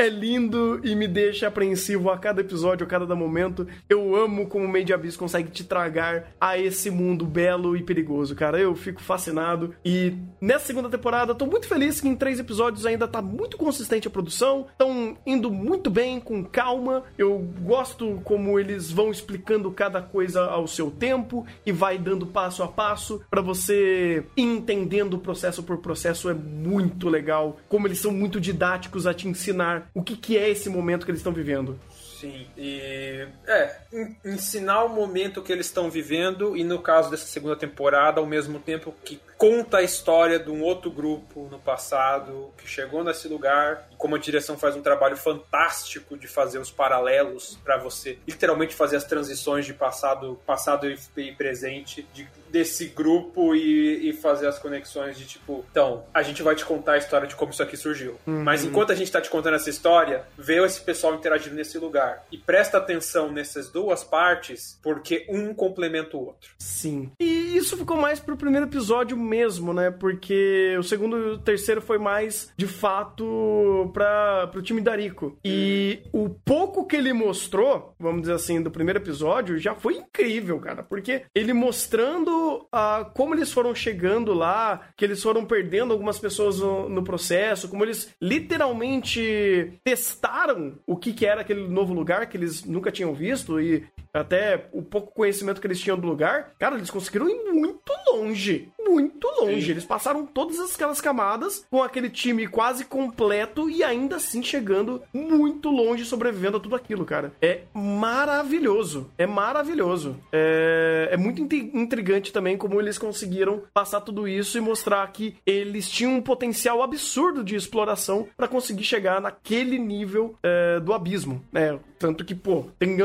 [0.00, 3.66] É lindo e me deixa apreensivo a cada episódio, a cada momento.
[3.86, 8.34] Eu amo como o Made Abyss consegue te tragar a esse mundo belo e perigoso,
[8.34, 8.58] cara.
[8.58, 9.74] Eu fico fascinado.
[9.84, 14.08] E nessa segunda temporada, tô muito feliz que em três episódios ainda tá muito consistente
[14.08, 14.68] a produção.
[14.72, 17.02] Estão indo muito bem, com calma.
[17.18, 22.62] Eu gosto como eles vão explicando cada coisa ao seu tempo e vai dando passo
[22.62, 26.30] a passo para você entendendo o processo por processo.
[26.30, 27.58] É muito legal.
[27.68, 31.10] Como eles são muito didáticos a te ensinar o que, que é esse momento que
[31.10, 31.78] eles estão vivendo.
[31.90, 33.78] Sim, e é,
[34.24, 38.58] ensinar o momento que eles estão vivendo e no caso dessa segunda temporada, ao mesmo
[38.58, 43.88] tempo que conta a história de um outro grupo no passado que chegou nesse lugar
[43.90, 48.74] e como a direção faz um trabalho fantástico de fazer os paralelos para você literalmente
[48.74, 50.86] fazer as transições de passado, passado
[51.16, 56.42] e presente, de desse grupo e, e, fazer as conexões de tipo, então, a gente
[56.42, 58.16] vai te contar a história de como isso aqui surgiu.
[58.26, 58.42] Uhum.
[58.42, 62.26] Mas enquanto a gente tá te contando essa história, vê esse pessoal interagindo nesse lugar.
[62.30, 66.50] E presta atenção nessas duas partes, porque um complementa o outro.
[66.58, 67.10] Sim.
[67.20, 69.90] E isso ficou mais pro primeiro episódio mesmo, né?
[69.90, 75.38] Porque o segundo e o terceiro foi mais, de fato, para pro time da Rico.
[75.44, 80.58] E o pouco que ele mostrou, vamos dizer assim, do primeiro episódio, já foi incrível,
[80.58, 80.82] cara.
[80.82, 86.58] Porque ele mostrando uh, como eles foram chegando lá, que eles foram perdendo algumas pessoas
[86.58, 92.36] no, no processo, como eles literalmente testaram o que, que era aquele novo lugar que
[92.36, 96.76] eles nunca tinham visto e até o pouco conhecimento que eles tinham do lugar, cara,
[96.76, 98.72] eles conseguiram ir muito longe.
[98.90, 99.66] Muito longe.
[99.66, 99.70] Sim.
[99.70, 105.70] Eles passaram todas aquelas camadas com aquele time quase completo e ainda assim chegando muito
[105.70, 107.32] longe, sobrevivendo a tudo aquilo, cara.
[107.40, 109.10] É maravilhoso.
[109.16, 110.16] É maravilhoso.
[110.32, 115.88] É, é muito intrigante também como eles conseguiram passar tudo isso e mostrar que eles
[115.88, 121.44] tinham um potencial absurdo de exploração para conseguir chegar naquele nível é, do abismo.
[121.54, 122.96] É, tanto que, pô, tem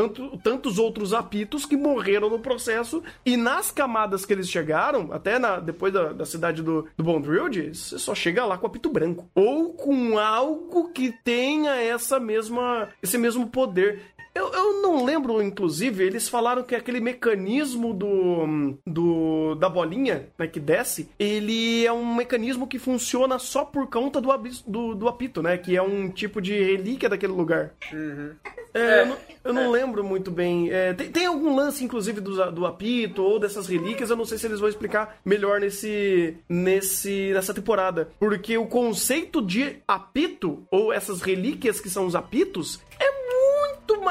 [0.42, 5.60] tantos outros apitos que morreram no processo e nas camadas que eles chegaram, até na,
[5.60, 9.30] depois da, da cidade do, do Bondrilled, você só chega lá com apito branco.
[9.36, 14.02] Ou com algo que tenha essa mesma, esse mesmo poder.
[14.36, 20.46] Eu, eu não lembro, inclusive, eles falaram que aquele mecanismo do, do da bolinha né,
[20.46, 24.30] que desce, ele é um mecanismo que funciona só por conta do,
[24.68, 25.58] do, do apito, né?
[25.58, 27.72] Que é um tipo de relíquia daquele lugar.
[27.94, 28.32] Uhum.
[28.74, 29.68] É, eu não, eu não é.
[29.70, 30.70] lembro muito bem.
[30.70, 34.38] É, tem, tem, algum lance, inclusive, do, do apito ou dessas relíquias, eu não sei
[34.38, 38.10] se eles vão explicar melhor nesse, nesse, nessa temporada.
[38.20, 43.35] Porque o conceito de apito, ou essas relíquias que são os apitos, é muito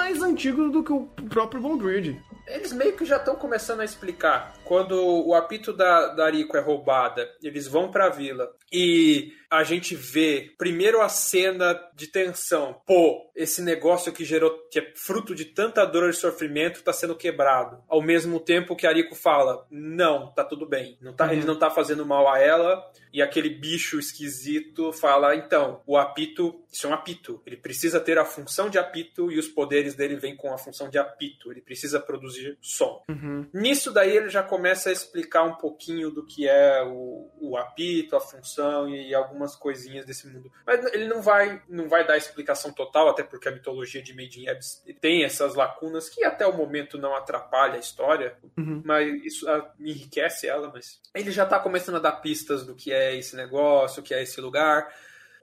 [0.05, 2.21] mais antigo do que o próprio Bondrid.
[2.47, 4.53] Eles meio que já estão começando a explicar.
[4.63, 9.63] Quando o apito da, da Rico é roubada, eles vão para a vila e a
[9.63, 12.81] gente vê primeiro a cena de tensão.
[12.87, 17.17] Pô, esse negócio que gerou, que é fruto de tanta dor e sofrimento, tá sendo
[17.17, 17.83] quebrado.
[17.89, 20.97] Ao mesmo tempo que a Rico fala: não, tá tudo bem.
[21.01, 21.33] Não tá, uhum.
[21.33, 22.85] Ele não tá fazendo mal a ela.
[23.13, 27.43] E aquele bicho esquisito fala: então, o apito, isso é um apito.
[27.47, 30.89] Ele precisa ter a função de apito e os poderes dele vêm com a função
[30.89, 31.51] de apito.
[31.51, 33.03] Ele precisa produzir som.
[33.09, 33.47] Uhum.
[33.53, 38.17] Nisso daí ele já começa a explicar um pouquinho do que é o, o apito,
[38.17, 40.51] a função e algumas algumas coisinhas desse mundo.
[40.65, 44.41] Mas ele não vai, não vai dar explicação total, até porque a mitologia de Made
[44.41, 48.81] in Abyss tem essas lacunas que até o momento não atrapalha a história, uhum.
[48.85, 50.71] mas isso ah, enriquece ela.
[50.73, 54.15] Mas ele já está começando a dar pistas do que é esse negócio, o que
[54.15, 54.89] é esse lugar.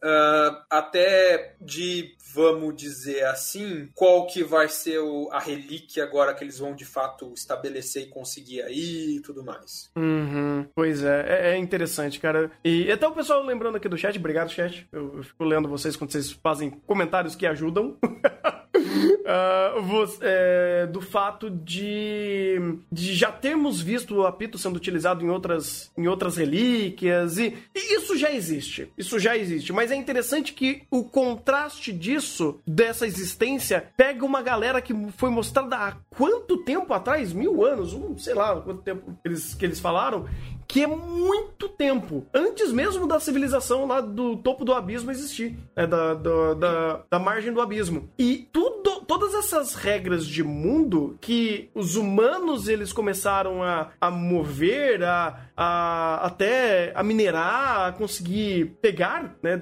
[0.04, 6.44] Uh, até de, vamos dizer assim, qual que vai ser o, a relíquia agora que
[6.44, 9.92] eles vão de fato estabelecer e conseguir aí e tudo mais.
[9.96, 12.52] Uhum, pois é, é, é, interessante, cara.
[12.64, 14.88] E até o pessoal lembrando aqui do chat, obrigado, chat.
[14.92, 17.98] Eu, eu fico lendo vocês quando vocês fazem comentários que ajudam.
[18.82, 25.30] Uh, você, é, do fato de, de já termos visto o apito sendo utilizado em
[25.30, 28.92] outras, em outras relíquias, e, e, isso já existe.
[28.98, 29.72] Isso já existe.
[29.74, 35.76] Mas é interessante que o contraste disso, dessa existência, pega uma galera que foi mostrada
[35.76, 37.34] há quanto tempo atrás?
[37.34, 37.94] Mil anos?
[37.94, 40.28] Um, sei lá quanto tempo eles, que eles falaram
[40.72, 42.26] que é muito tempo.
[42.34, 45.58] Antes mesmo da civilização lá do topo do abismo existir.
[45.76, 48.10] Né, da, da, da, da margem do abismo.
[48.18, 55.04] E tudo, todas essas regras de mundo que os humanos eles começaram a, a mover,
[55.04, 59.62] a, a até a minerar, a conseguir pegar, né,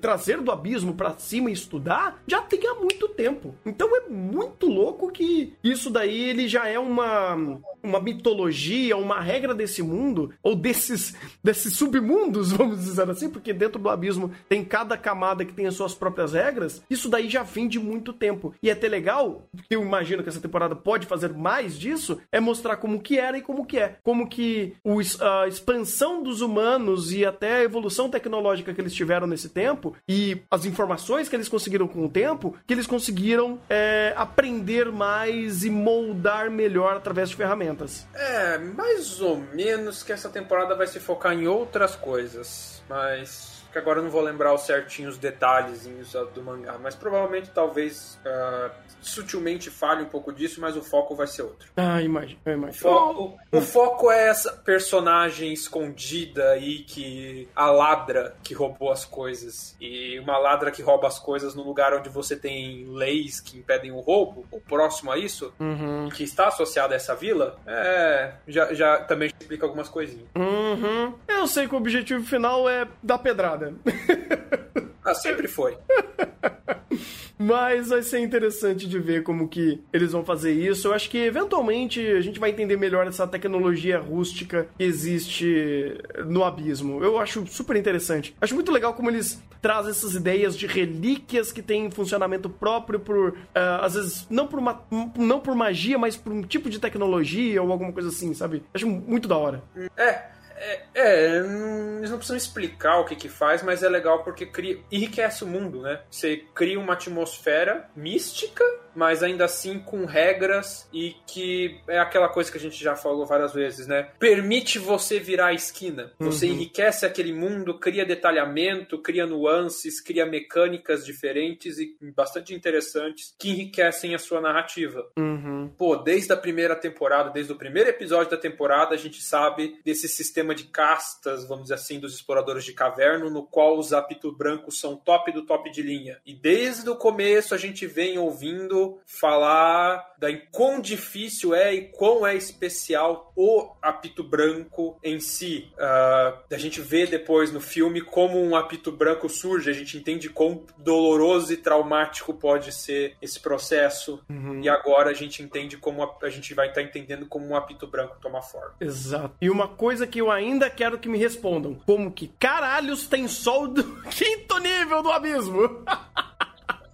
[0.00, 3.54] trazer do abismo para cima e estudar, já tem há muito tempo.
[3.66, 7.36] Então é muito louco que isso daí ele já é uma
[7.82, 13.80] uma mitologia, uma regra desse mundo ou desses, desses submundos, vamos dizer assim, porque dentro
[13.80, 17.68] do abismo tem cada camada que tem as suas próprias regras, isso daí já vem
[17.68, 18.54] de muito tempo.
[18.62, 22.76] E é até legal, eu imagino que essa temporada pode fazer mais disso, é mostrar
[22.76, 23.96] como que era e como que é.
[24.02, 25.00] Como que o,
[25.42, 30.42] a expansão dos humanos e até a evolução tecnológica que eles tiveram nesse tempo e
[30.50, 35.70] as informações que eles conseguiram com o tempo, que eles conseguiram é, aprender mais e
[35.70, 38.06] moldar melhor através de ferramentas.
[38.14, 43.59] É, mais ou menos que essa temporada temporada vai se focar em outras coisas, mas
[43.70, 45.86] que agora eu não vou lembrar os certinhos detalhes
[46.34, 51.26] do mangá, mas provavelmente talvez uh, sutilmente fale um pouco disso, mas o foco vai
[51.26, 51.68] ser outro.
[51.76, 52.70] Ah, imagino, imagino.
[52.70, 59.04] O foco, o foco é essa personagem escondida aí que a ladra que roubou as
[59.04, 59.76] coisas.
[59.80, 63.90] E uma ladra que rouba as coisas no lugar onde você tem leis que impedem
[63.92, 66.08] o roubo, o próximo a isso, uhum.
[66.08, 70.28] que está associado a essa vila, é, já, já também explica algumas coisinhas.
[70.36, 71.14] Uhum.
[71.28, 73.59] Eu sei que o objetivo final é dar pedrada.
[75.02, 75.76] Ah, sempre foi.
[77.38, 80.88] Mas vai ser interessante de ver como que eles vão fazer isso.
[80.88, 85.96] Eu acho que eventualmente a gente vai entender melhor essa tecnologia rústica que existe
[86.26, 87.02] no abismo.
[87.02, 88.36] Eu acho super interessante.
[88.40, 93.30] Acho muito legal como eles trazem essas ideias de relíquias que têm funcionamento próprio por,
[93.30, 93.34] uh,
[93.80, 94.82] às vezes, não por, uma,
[95.16, 98.62] não por magia, mas por um tipo de tecnologia ou alguma coisa assim, sabe?
[98.74, 99.62] Acho muito da hora.
[99.96, 100.39] É.
[100.60, 104.78] É, é, eles não precisam explicar o que que faz, mas é legal porque cria,
[104.92, 106.02] enriquece o mundo, né?
[106.10, 108.62] Você cria uma atmosfera mística
[108.94, 113.26] mas ainda assim com regras e que é aquela coisa que a gente já falou
[113.26, 114.08] várias vezes, né?
[114.18, 116.12] Permite você virar a esquina.
[116.18, 116.52] Você uhum.
[116.52, 124.14] enriquece aquele mundo, cria detalhamento, cria nuances, cria mecânicas diferentes e bastante interessantes que enriquecem
[124.14, 125.06] a sua narrativa.
[125.16, 125.70] Uhum.
[125.76, 130.08] Pô, desde a primeira temporada, desde o primeiro episódio da temporada, a gente sabe desse
[130.08, 134.80] sistema de castas, vamos dizer assim, dos exploradores de caverna, no qual os apito brancos
[134.80, 136.18] são top do top de linha.
[136.24, 142.26] E desde o começo a gente vem ouvindo falar da quão difícil é e quão
[142.26, 145.72] é especial o apito branco em si.
[145.74, 150.28] Uh, a gente vê depois no filme como um apito branco surge, a gente entende
[150.28, 154.20] quão doloroso e traumático pode ser esse processo.
[154.28, 154.60] Uhum.
[154.62, 157.56] E agora a gente entende como a, a gente vai estar tá entendendo como um
[157.56, 158.74] apito branco toma forma.
[158.80, 159.34] Exato.
[159.40, 163.68] E uma coisa que eu ainda quero que me respondam: como que caralhos tem sol
[163.68, 165.84] do quinto nível do abismo?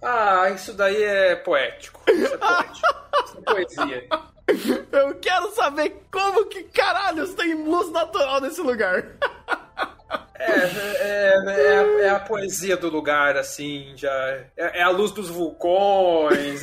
[0.01, 2.01] Ah, isso daí é poético.
[2.09, 2.87] Isso é poético.
[3.25, 4.07] isso é poesia.
[4.91, 9.05] Eu quero saber como que caralhos tem luz natural nesse lugar.
[10.39, 14.13] É, é, é, é, a poesia do lugar, assim, já.
[14.55, 16.61] É, é a luz dos vulcões.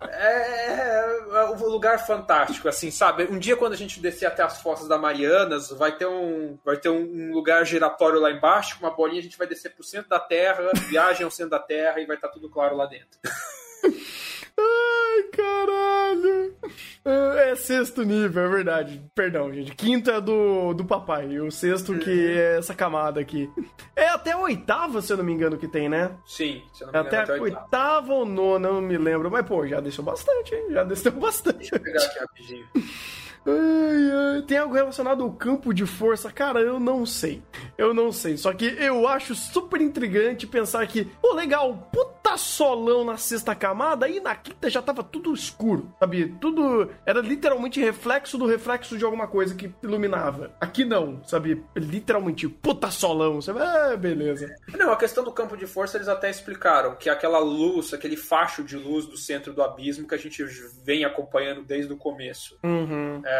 [0.00, 3.24] É, é, um lugar fantástico, assim, sabe?
[3.24, 6.76] Um dia quando a gente descer até as fossas da Marianas, vai ter um, vai
[6.76, 10.08] ter um lugar giratório lá embaixo, com uma bolinha, a gente vai descer pro centro
[10.08, 13.18] da Terra, viagem ao centro da Terra e vai estar tá tudo claro lá dentro.
[14.58, 16.54] Ai, caralho.
[17.04, 19.02] É, é sexto nível, é verdade.
[19.14, 19.74] Perdão, gente.
[19.74, 21.38] Quinto é do, do papai.
[21.38, 22.30] O sexto que uhum.
[22.30, 23.50] é essa camada aqui.
[23.94, 26.10] É até a oitava, se eu não me engano, que tem, né?
[26.26, 27.08] Sim, se eu não me engano.
[27.08, 29.30] Até, até a oitava ou nona, não me lembro.
[29.30, 30.66] Mas, pô, já deixou bastante, hein?
[30.70, 31.58] Já desceu bastante.
[31.58, 32.66] Deixa eu pegar aqui rapidinho.
[33.46, 34.42] Ai, ai.
[34.42, 36.30] Tem algo relacionado ao campo de força?
[36.30, 37.42] Cara, eu não sei.
[37.76, 38.36] Eu não sei.
[38.36, 44.06] Só que eu acho super intrigante pensar que, pô, legal, puta solão na sexta camada,
[44.06, 46.36] aí na quinta já tava tudo escuro, sabe?
[46.40, 50.52] Tudo era literalmente reflexo do reflexo de alguma coisa que iluminava.
[50.60, 51.64] Aqui não, sabe?
[51.74, 53.60] Literalmente, puta solão, sabe?
[53.60, 54.54] Ah, beleza.
[54.76, 58.62] Não, a questão do campo de força eles até explicaram que aquela luz, aquele facho
[58.62, 60.42] de luz do centro do abismo que a gente
[60.84, 62.58] vem acompanhando desde o começo.
[62.62, 63.22] Uhum.
[63.24, 63.37] É,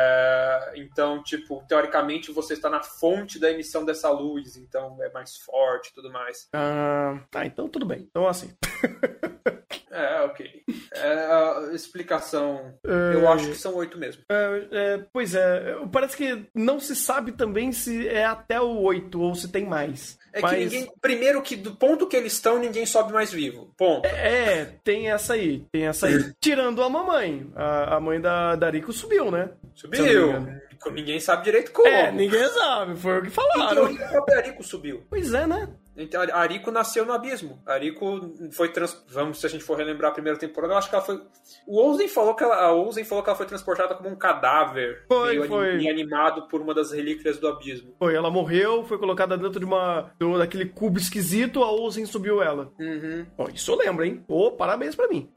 [0.75, 5.89] então, tipo, teoricamente você está na fonte da emissão dessa luz, então é mais forte
[5.89, 6.49] e tudo mais.
[6.53, 8.01] Ah, tá, então tudo bem.
[8.01, 8.53] Então assim.
[9.91, 10.65] É, ok.
[11.03, 12.75] É, a explicação.
[12.85, 14.23] Eu acho que são oito mesmo.
[14.31, 19.21] É, é, pois é, parece que não se sabe também se é até o oito
[19.21, 20.19] ou se tem mais.
[20.33, 20.93] É Mas- que ninguém.
[21.01, 23.73] Primeiro que do ponto que eles estão, ninguém sobe mais vivo.
[23.77, 24.07] Ponto.
[24.07, 26.33] É, tem essa aí, tem essa aí.
[26.41, 27.51] Tirando a mamãe.
[27.57, 29.51] A, a mãe da, da Rico subiu, né?
[29.75, 30.47] Subiu.
[30.93, 31.89] Ninguém sabe direito como.
[31.89, 33.87] É, ninguém sabe, foi o que falaram.
[33.89, 35.03] teoria, o próprio Arico subiu.
[35.11, 35.69] Pois é, né?
[35.99, 37.61] Então, a Arico nasceu no abismo.
[37.67, 39.05] Arico foi trans...
[39.09, 41.21] Vamos, se a gente for relembrar a primeira temporada, eu acho que ela foi.
[41.67, 45.05] O Ozen falou que ela, a Ozen falou que ela foi transportada como um cadáver.
[45.09, 45.71] Foi, meio foi.
[45.75, 47.95] anim- animado por uma das relíquias do abismo.
[47.99, 50.13] Foi, ela morreu, foi colocada dentro de uma.
[50.19, 52.71] do- daquele cubo esquisito, a Olsen subiu ela.
[52.79, 53.27] Uhum.
[53.37, 54.25] Bom, isso eu lembro, hein?
[54.29, 55.29] Ô, parabéns pra mim.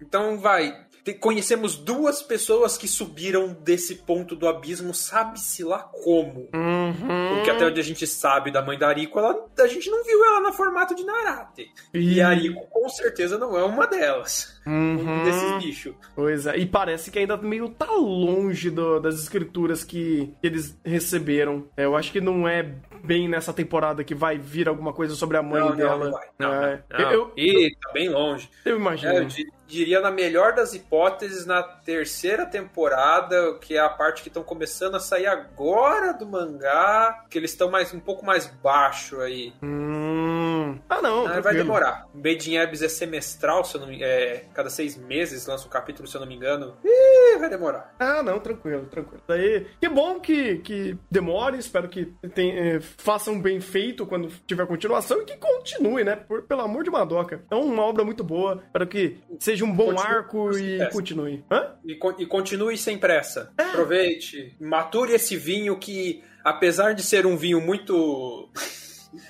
[0.00, 0.74] Então vai.
[1.20, 6.48] Conhecemos duas pessoas que subiram desse ponto do abismo, sabe-se lá como.
[6.54, 7.34] Uhum.
[7.34, 10.24] Porque até onde a gente sabe da mãe da Ariko, ela, a gente não viu
[10.24, 11.70] ela no formato de Narate.
[11.92, 14.60] E a Ariko com certeza não é uma delas.
[14.66, 15.20] Uhum.
[15.20, 15.94] Um desses bichos.
[16.16, 21.66] Pois é, e parece que ainda meio tá longe do- das escrituras que eles receberam.
[21.76, 22.74] É, eu acho que não é
[23.04, 26.04] bem nessa temporada que vai vir alguma coisa sobre a mãe Não, não, dela.
[26.06, 26.28] não vai.
[26.38, 27.10] Não, É, não, não.
[27.12, 28.48] Eu, eu, Ih, tá bem longe.
[28.64, 29.12] eu imagino.
[29.12, 34.22] É, eu di- diria na melhor das hipóteses, na terceira temporada, que é a parte
[34.22, 38.46] que estão começando a sair agora do mangá, que eles estão mais um pouco mais
[38.46, 39.52] baixo aí.
[39.62, 40.78] Hum.
[40.88, 41.26] Ah, não.
[41.26, 42.06] Ah, vai demorar.
[42.14, 44.02] Made in Abyss é semestral, se eu não me...
[44.02, 46.76] é, cada seis meses lança um capítulo, se eu não me engano.
[46.84, 47.94] Ih, vai demorar.
[47.98, 49.22] Ah, não, tranquilo, tranquilo.
[49.26, 54.66] Daí, que bom que, que demore, espero que tem, eh, façam bem feito quando tiver
[54.66, 56.16] continuação e que continue, né?
[56.16, 57.42] Por- pelo amor de Madoka.
[57.50, 60.92] É uma obra muito boa, espero que seja um bom Continue arco e pressa.
[60.92, 61.44] continue.
[61.50, 61.70] Hã?
[61.84, 63.52] E, con- e continue sem pressa.
[63.58, 68.48] Aproveite, mature esse vinho que, apesar de ser um vinho muito.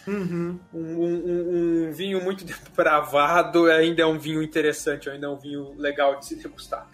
[0.06, 0.58] Uhum.
[0.72, 5.36] Um, um- um- um vinho muito depravado, ainda é um vinho interessante, ainda é um
[5.38, 6.86] vinho legal de se degustar.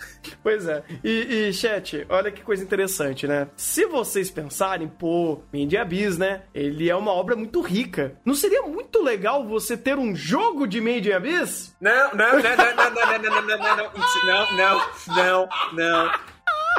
[0.42, 0.82] Pois é.
[1.02, 3.48] E, e, chat, olha que coisa interessante, né?
[3.56, 6.42] Se vocês pensarem, pô, Mandy Abyss, né?
[6.54, 8.14] Ele é uma obra muito rica.
[8.24, 11.76] Não seria muito legal você ter um jogo de Mandy Abyss?
[11.80, 14.80] Não, não, não, não, não, não, não, não, não, não, não, não, não,
[15.16, 16.12] não, não.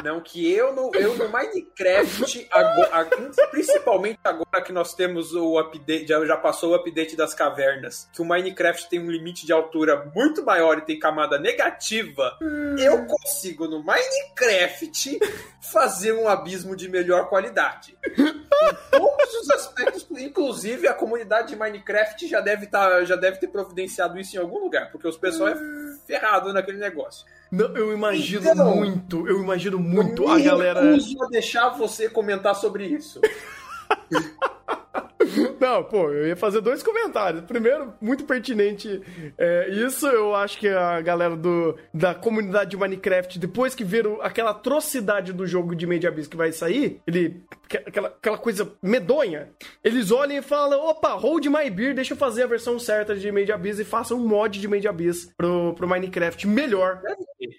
[0.02, 3.08] Não, que eu no, eu no Minecraft, agora,
[3.50, 8.20] principalmente agora que nós temos o update, já, já passou o update das cavernas, que
[8.20, 12.36] o Minecraft tem um limite de altura muito maior e tem camada negativa,
[12.78, 15.18] eu consigo no Minecraft
[15.60, 17.96] fazer um abismo de melhor qualidade.
[18.18, 18.32] Em
[18.90, 24.18] todos os aspectos, inclusive a comunidade de Minecraft já deve, tá, já deve ter providenciado
[24.18, 25.56] isso em algum lugar, porque os pessoal é
[26.06, 27.26] ferrado naquele negócio.
[27.50, 30.80] Não, eu imagino Então, muito, eu imagino muito a galera.
[30.80, 33.20] a deixar você comentar sobre isso.
[35.60, 37.44] Não, pô, eu ia fazer dois comentários.
[37.44, 39.00] Primeiro, muito pertinente
[39.38, 40.06] é, isso.
[40.08, 45.32] Eu acho que a galera do, da comunidade de Minecraft, depois que viram aquela atrocidade
[45.32, 47.40] do jogo de Made Abyss que vai sair, ele.
[47.68, 49.48] que- Aquela, aquela coisa medonha,
[49.82, 53.32] eles olham e falam: opa, hold my beer, deixa eu fazer a versão certa de
[53.32, 57.00] Made Abyss e faça um mod de Made Abyss pro, pro Minecraft melhor.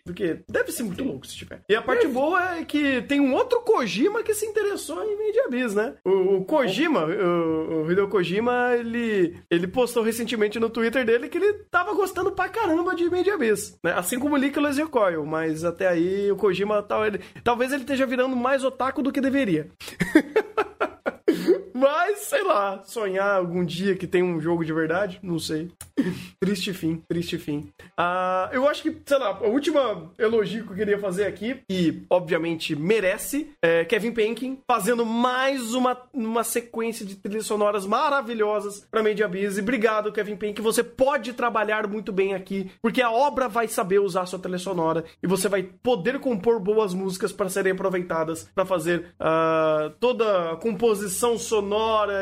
[0.05, 1.61] Porque deve ser muito louco se tiver.
[1.67, 5.39] E a parte boa é que tem um outro Kojima que se interessou em Made
[5.41, 5.95] Abyss, né?
[6.05, 11.37] O, o Kojima, o, o Hideo Kojima, ele, ele postou recentemente no Twitter dele que
[11.37, 13.93] ele tava gostando pra caramba de Made Abyss, né?
[13.93, 18.05] Assim como o Nicholas Recoil, mas até aí o Kojima, tal, ele, talvez ele esteja
[18.05, 19.69] virando mais otaku do que deveria.
[21.83, 25.69] Mas, sei lá, sonhar algum dia que tem um jogo de verdade, não sei.
[26.39, 27.73] triste fim, triste fim.
[27.97, 32.03] Ah, eu acho que, sei lá, a última elogio que eu queria fazer aqui, e
[32.09, 39.03] obviamente merece, é Kevin Penkin fazendo mais uma, uma sequência de trilhas sonoras maravilhosas pra
[39.03, 39.57] Media Biz.
[39.57, 40.61] Obrigado, Kevin Penkin.
[40.61, 45.03] Você pode trabalhar muito bem aqui, porque a obra vai saber usar sua trilha sonora
[45.21, 50.55] e você vai poder compor boas músicas para serem aproveitadas para fazer ah, toda a
[50.55, 51.72] composição sonora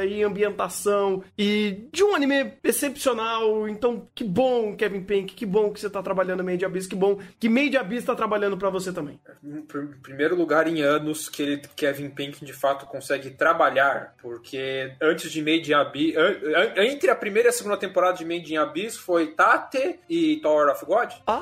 [0.06, 3.68] e ambientação e de um anime excepcional.
[3.68, 7.20] Então, que bom, Kevin Penk, que bom que você tá trabalhando Made Abyss, que bom
[7.40, 9.20] que Made Abyss tá trabalhando para você também.
[9.44, 14.94] Em pr- primeiro lugar em anos que ele, Kevin Pink de fato consegue trabalhar, porque
[15.02, 18.26] antes de Made in Abyss, an- an- entre a primeira e a segunda temporada de
[18.26, 21.10] Made in Abyss foi Tate e Tower of God.
[21.28, 21.42] Ah,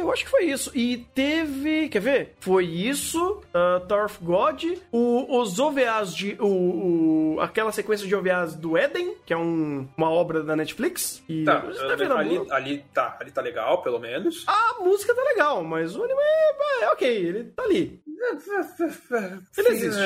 [0.00, 0.70] eu acho que foi isso.
[0.74, 1.88] E teve.
[1.88, 2.34] Quer ver?
[2.40, 6.36] Foi isso, uh, God, o, os OVAs de.
[6.40, 11.22] O, o- aquela sequência de OVAs do Eden, que é um- uma obra da Netflix.
[11.28, 14.44] E Tá, tá vendo a ali, ali tá, ali tá legal, pelo menos.
[14.46, 18.00] a música tá legal, mas o anime é, é ok, ele tá ali.
[19.56, 20.00] Ele existe.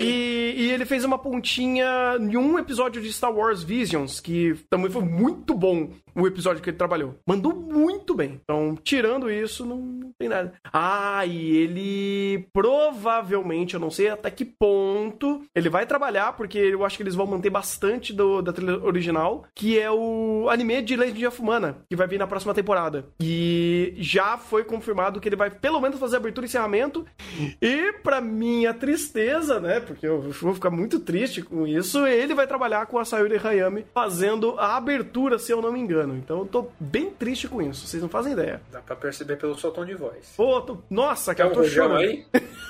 [0.00, 4.90] E, e, ele fez uma pontinha em um episódio de Star Wars Visions, que também
[4.90, 7.16] foi muito bom o episódio que ele trabalhou.
[7.26, 8.40] Mandou muito bem.
[8.42, 10.52] Então, tirando isso, não, não tem nada.
[10.72, 16.84] Ah, e ele provavelmente, eu não sei até que ponto, ele vai trabalhar, porque eu
[16.84, 20.96] acho que eles vão manter bastante do, da trilha original, que é o anime de
[20.96, 23.06] Legend of Mana, que vai vir na próxima temporada.
[23.22, 27.06] E já foi confirmado que ele vai pelo menos fazer abertura e encerramento.
[27.62, 32.46] E, para minha tristeza, né, porque eu vou ficar muito triste com isso, ele vai
[32.46, 36.16] trabalhar com a Sayuri Hayami fazendo a abertura, se eu não me engano.
[36.16, 38.60] Então eu tô bem triste com isso, vocês não fazem ideia.
[38.70, 40.32] Dá pra perceber pelo seu tom de voz.
[40.36, 40.78] Pô, tô...
[40.88, 41.96] Nossa, cara, eu tô chorando.
[41.96, 42.26] aí?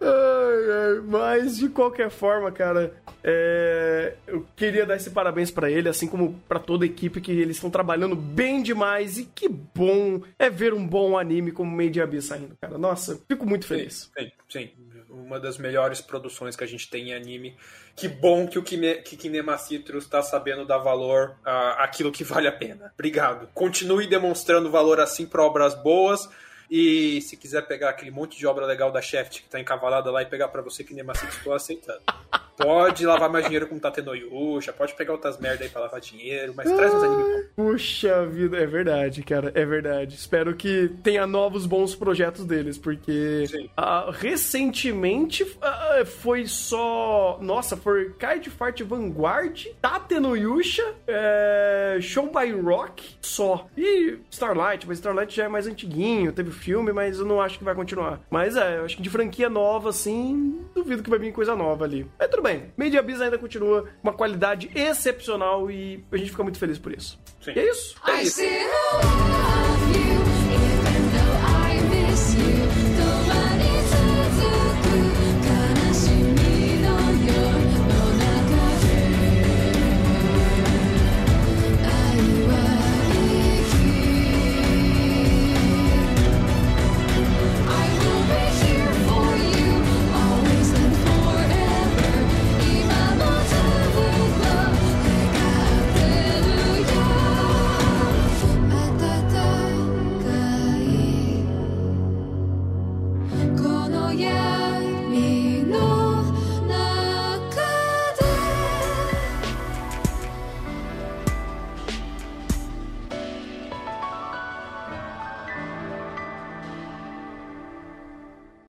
[0.00, 4.14] ai, ai, mas de qualquer forma, cara, é...
[4.26, 7.56] eu queria dar esse parabéns para ele, assim como para toda a equipe que eles
[7.56, 12.26] estão trabalhando bem demais e que bom é ver um bom anime como Made Abyss
[12.26, 12.76] saindo, cara.
[12.78, 14.10] Nossa, fico muito feliz.
[14.16, 14.70] Sim, sim,
[15.08, 17.56] uma das melhores produções que a gente tem em anime.
[17.94, 21.36] Que bom que o Kinema Citrus está sabendo dar valor
[21.76, 22.90] àquilo que vale a pena.
[22.94, 23.48] Obrigado.
[23.52, 26.26] Continue demonstrando valor assim para obras boas
[26.74, 30.22] e se quiser pegar aquele monte de obra legal da Shaft que tá encavalada lá
[30.22, 32.00] e pegar para você que nem Macedo, estou aceitando.
[32.56, 36.70] Pode lavar mais dinheiro com Tatenoyusha, pode pegar outras merda aí pra lavar dinheiro, mas
[36.70, 37.46] traz uns animes.
[37.56, 40.14] Puxa vida, é verdade, cara, é verdade.
[40.14, 43.44] Espero que tenha novos bons projetos deles, porque
[43.78, 47.38] uh, recentemente uh, foi só.
[47.40, 51.98] Nossa, foi Card Fart Vanguard, Tatenoyusha, é...
[52.00, 53.66] Show by Rock só.
[53.76, 57.64] E Starlight, mas Starlight já é mais antiguinho, teve filme, mas eu não acho que
[57.64, 58.20] vai continuar.
[58.30, 61.84] Mas é, eu acho que de franquia nova, assim, duvido que vai vir coisa nova
[61.84, 62.06] ali.
[62.18, 62.72] Mas tudo bem.
[62.76, 67.18] Media Biz ainda continua uma qualidade excepcional e a gente fica muito feliz por isso.
[67.40, 67.52] Sim.
[67.54, 67.94] E é isso.
[68.06, 68.42] É isso.